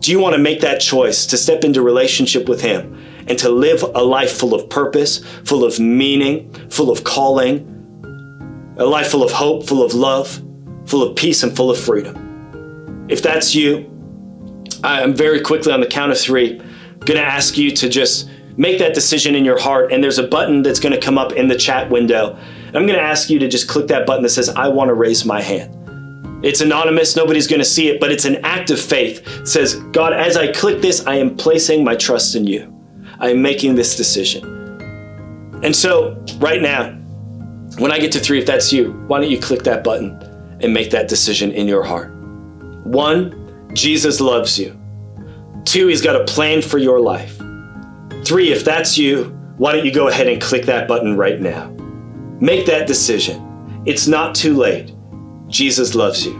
[0.03, 3.47] Do you want to make that choice to step into relationship with Him and to
[3.47, 9.23] live a life full of purpose, full of meaning, full of calling, a life full
[9.23, 10.43] of hope, full of love,
[10.87, 13.07] full of peace, and full of freedom?
[13.09, 13.89] If that's you,
[14.83, 16.57] I'm very quickly on the count of three
[17.05, 19.93] going to ask you to just make that decision in your heart.
[19.93, 22.37] And there's a button that's going to come up in the chat window.
[22.67, 24.95] I'm going to ask you to just click that button that says, I want to
[24.95, 25.82] raise my hand.
[26.43, 29.25] It's anonymous, nobody's to see it, but it's an act of faith.
[29.39, 32.69] It says, God, as I click this, I am placing my trust in you.
[33.19, 34.43] I am making this decision.
[35.63, 36.91] And so, right now,
[37.79, 40.21] when I get to three, if that's you, why don't you click that button
[40.59, 42.13] and make that decision in your heart?
[42.83, 44.77] One, Jesus loves you.
[45.63, 47.37] Two, he's got a plan for your life.
[48.25, 49.25] Three, if that's you,
[49.57, 51.69] why don't you go ahead and click that button right now?
[52.41, 53.83] Make that decision.
[53.85, 54.92] It's not too late.
[55.53, 56.33] Jesus loves you.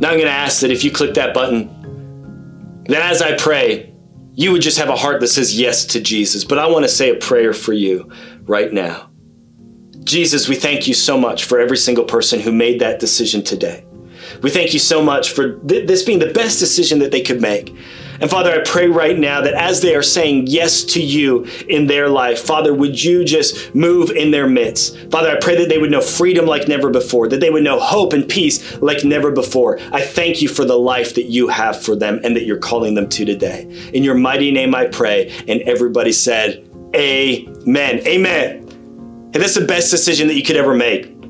[0.00, 3.94] Now I'm going to ask that if you click that button, that as I pray,
[4.32, 6.44] you would just have a heart that says yes to Jesus.
[6.44, 8.10] But I want to say a prayer for you
[8.44, 9.10] right now.
[10.02, 13.84] Jesus, we thank you so much for every single person who made that decision today.
[14.42, 17.40] We thank you so much for th- this being the best decision that they could
[17.42, 17.76] make.
[18.20, 21.86] And Father, I pray right now that as they are saying yes to you in
[21.86, 24.96] their life, Father, would you just move in their midst?
[25.10, 27.80] Father, I pray that they would know freedom like never before, that they would know
[27.80, 29.78] hope and peace like never before.
[29.92, 32.94] I thank you for the life that you have for them and that you're calling
[32.94, 33.62] them to today.
[33.92, 35.32] In your mighty name I pray.
[35.48, 38.06] And everybody said, Amen.
[38.06, 38.68] Amen.
[39.34, 41.21] And that's the best decision that you could ever make.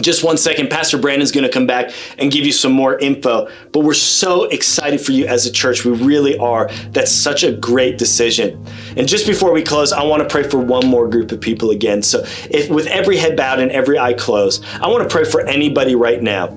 [0.00, 3.48] Just one second, Pastor Brandon's going to come back and give you some more info.
[3.72, 5.84] But we're so excited for you as a church.
[5.84, 6.68] We really are.
[6.90, 8.64] That's such a great decision.
[8.96, 11.70] And just before we close, I want to pray for one more group of people
[11.70, 12.02] again.
[12.02, 15.46] So, if with every head bowed and every eye closed, I want to pray for
[15.46, 16.48] anybody right now.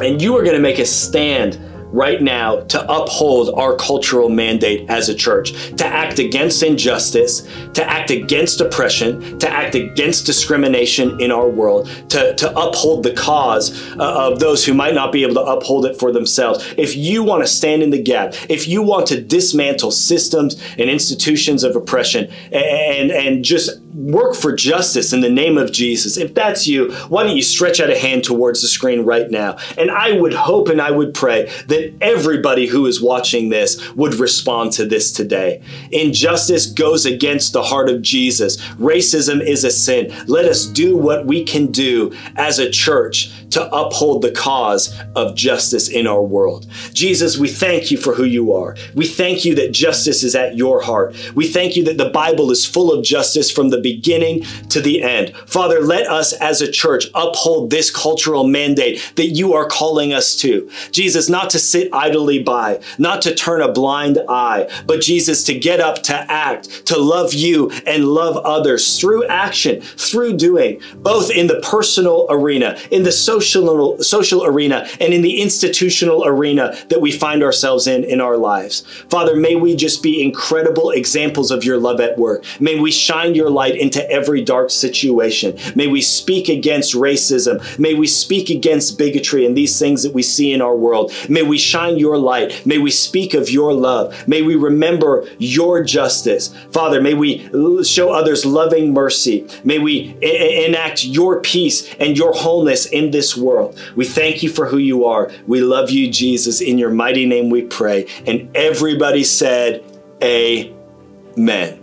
[0.00, 1.58] And you are going to make a stand
[1.92, 7.42] right now to uphold our cultural mandate as a church, to act against injustice,
[7.74, 13.12] to act against oppression, to act against discrimination in our world, to, to uphold the
[13.12, 16.74] cause uh, of those who might not be able to uphold it for themselves.
[16.76, 20.90] If you want to stand in the gap, if you want to dismantle systems and
[20.90, 26.34] institutions of oppression and, and just work for justice in the name of Jesus, if
[26.34, 29.56] that's you, why don't you stretch out a hand towards the screen right now?
[29.76, 34.14] And I would hope and I would pray that everybody who is watching this would
[34.14, 35.62] respond to this today.
[35.90, 38.56] Injustice goes against the heart of Jesus.
[38.74, 40.14] Racism is a sin.
[40.26, 45.34] Let us do what we can do as a church to uphold the cause of
[45.34, 46.66] justice in our world.
[46.92, 48.76] Jesus, we thank you for who you are.
[48.94, 51.16] We thank you that justice is at your heart.
[51.34, 55.02] We thank you that the Bible is full of justice from the beginning to the
[55.02, 55.34] end.
[55.46, 60.36] Father, let us as a church uphold this cultural mandate that you are calling us
[60.36, 60.70] to.
[60.90, 65.58] Jesus, not to sit idly by, not to turn a blind eye, but Jesus, to
[65.58, 71.30] get up, to act, to love you and love others through action, through doing, both
[71.30, 77.00] in the personal arena, in the social, social arena, and in the institutional arena that
[77.00, 78.80] we find ourselves in in our lives.
[79.08, 82.44] Father, may we just be incredible examples of your love at work.
[82.60, 85.58] May we shine your light into every dark situation.
[85.74, 87.78] May we speak against racism.
[87.78, 91.12] May we speak against bigotry and these things that we see in our world.
[91.28, 92.64] May we shine your light.
[92.66, 94.26] May we speak of your love.
[94.28, 96.54] May we remember your justice.
[96.70, 97.48] Father, may we
[97.84, 99.46] show others loving mercy.
[99.64, 103.78] May we enact your peace and your wholeness in this world.
[103.96, 105.30] We thank you for who you are.
[105.46, 106.60] We love you, Jesus.
[106.60, 108.06] In your mighty name we pray.
[108.26, 109.84] And everybody said,
[110.22, 111.78] Amen.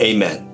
[0.00, 0.45] Amen.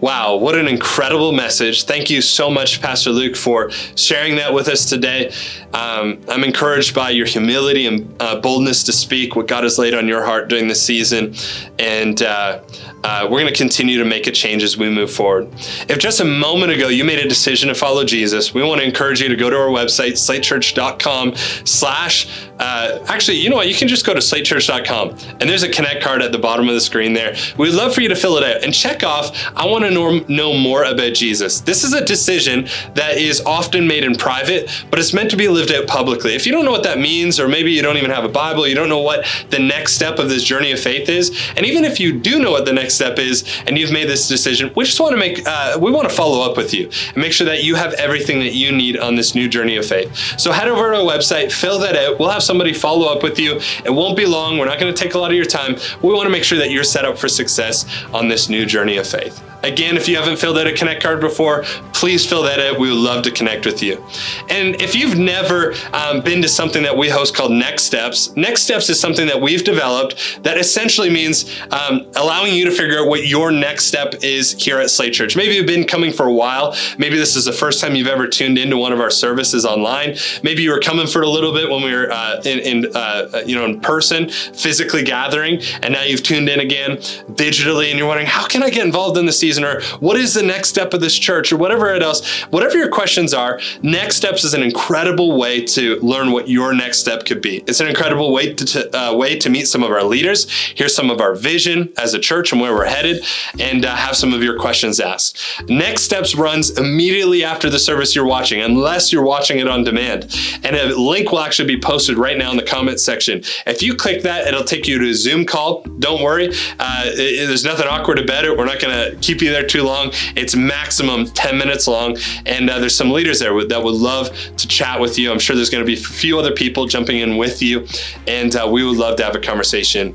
[0.00, 1.84] Wow, what an incredible message.
[1.84, 5.30] Thank you so much, Pastor Luke, for sharing that with us today.
[5.74, 9.92] Um, I'm encouraged by your humility and uh, boldness to speak what God has laid
[9.92, 11.34] on your heart during this season.
[11.78, 12.62] And uh,
[13.04, 15.48] uh, we're going to continue to make a change as we move forward.
[15.88, 18.86] If just a moment ago you made a decision to follow Jesus, we want to
[18.86, 22.26] encourage you to go to our website, slatechurch.com slash,
[22.58, 23.68] uh, actually, you know what?
[23.68, 25.10] You can just go to slatechurch.com
[25.40, 27.36] and there's a connect card at the bottom of the screen there.
[27.56, 30.24] We'd love for you to fill it out and check off, I want to know,
[30.28, 31.60] know more about Jesus.
[31.60, 35.48] This is a decision that is often made in private, but it's meant to be
[35.48, 36.34] lived out publicly.
[36.34, 38.66] If you don't know what that means, or maybe you don't even have a Bible,
[38.66, 41.84] you don't know what the next step of this journey of faith is, and even
[41.84, 44.84] if you do know what the next step is and you've made this decision, we
[44.84, 47.46] just want to make, uh, we want to follow up with you and make sure
[47.46, 50.14] that you have everything that you need on this new journey of faith.
[50.38, 52.18] So head over to our website, fill that out.
[52.18, 53.60] We'll have somebody follow up with you.
[53.84, 54.58] It won't be long.
[54.58, 55.76] We're not going to take a lot of your time.
[56.02, 58.96] We want to make sure that you're set up for success on this new journey
[58.96, 59.42] of faith.
[59.62, 62.78] Again, if you haven't filled out a Connect card before, please fill that out.
[62.78, 64.02] We would love to connect with you.
[64.48, 68.62] And if you've never um, been to something that we host called Next Steps, Next
[68.62, 73.08] Steps is something that we've developed that essentially means um, allowing you to figure out
[73.08, 75.36] what your next step is here at Slate Church.
[75.36, 76.74] Maybe you've been coming for a while.
[76.96, 80.16] Maybe this is the first time you've ever tuned into one of our services online.
[80.42, 83.42] Maybe you were coming for a little bit when we were uh, in, in uh,
[83.44, 86.96] you know in person, physically gathering, and now you've tuned in again
[87.32, 90.34] digitally, and you're wondering how can I get involved in the season, or what is
[90.34, 92.42] the next step of this church, or whatever it else.
[92.50, 96.98] Whatever your questions are, Next Steps is an incredible way to learn what your next
[96.98, 97.58] step could be.
[97.66, 100.88] It's an incredible way to, to uh, way to meet some of our leaders, hear
[100.88, 103.24] some of our vision as a church and where we're headed,
[103.58, 105.38] and uh, have some of your questions asked.
[105.68, 110.34] Next Steps runs immediately after the service you're watching, unless you're watching it on demand.
[110.62, 113.42] And a link will actually be posted right now in the comment section.
[113.66, 115.82] If you click that, it'll take you to a Zoom call.
[115.98, 116.48] Don't worry,
[116.78, 118.56] uh, it- there's nothing awkward about it.
[118.56, 120.10] We're not going to keep you there too long.
[120.36, 124.68] It's maximum 10 minutes long, and uh, there's some leaders there that would love to
[124.68, 125.30] chat with you.
[125.30, 127.86] I'm sure there's going to be a few other people jumping in with you,
[128.26, 130.14] and uh, we would love to have a conversation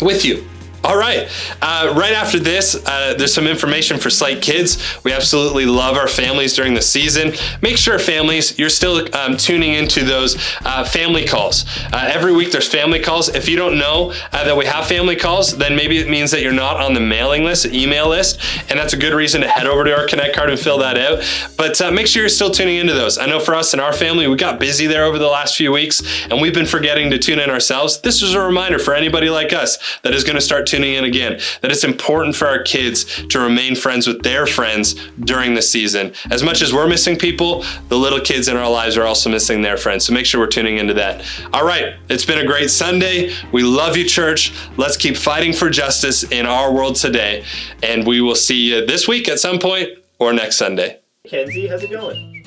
[0.00, 0.44] with you.
[0.84, 1.28] All right.
[1.62, 4.98] Uh, right after this, uh, there's some information for Slate Kids.
[5.04, 7.34] We absolutely love our families during the season.
[7.62, 11.64] Make sure, families, you're still um, tuning into those uh, family calls.
[11.92, 13.28] Uh, every week, there's family calls.
[13.28, 16.42] If you don't know uh, that we have family calls, then maybe it means that
[16.42, 19.68] you're not on the mailing list, email list, and that's a good reason to head
[19.68, 21.22] over to our Connect card and fill that out.
[21.56, 23.18] But uh, make sure you're still tuning into those.
[23.18, 25.70] I know for us and our family, we got busy there over the last few
[25.70, 28.00] weeks, and we've been forgetting to tune in ourselves.
[28.00, 31.04] This is a reminder for anybody like us that is going to start tuning in
[31.04, 35.60] again that it's important for our kids to remain friends with their friends during the
[35.60, 36.12] season.
[36.30, 39.60] As much as we're missing people, the little kids in our lives are also missing
[39.60, 40.06] their friends.
[40.06, 41.24] So make sure we're tuning into that.
[41.52, 43.34] All right, it's been a great Sunday.
[43.52, 44.52] We love you, church.
[44.78, 47.44] Let's keep fighting for justice in our world today.
[47.82, 51.00] And we will see you this week at some point or next Sunday.
[51.28, 52.44] Kenzie, how's it going?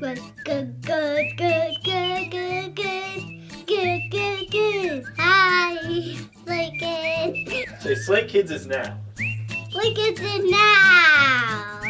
[0.00, 5.04] Good, good, good, good, good, good, good, good, good, good.
[5.18, 6.16] Hi,
[6.46, 7.82] Slay Kids.
[7.82, 8.98] Say Slay Kids is now.
[9.72, 11.80] Slay Kids is now.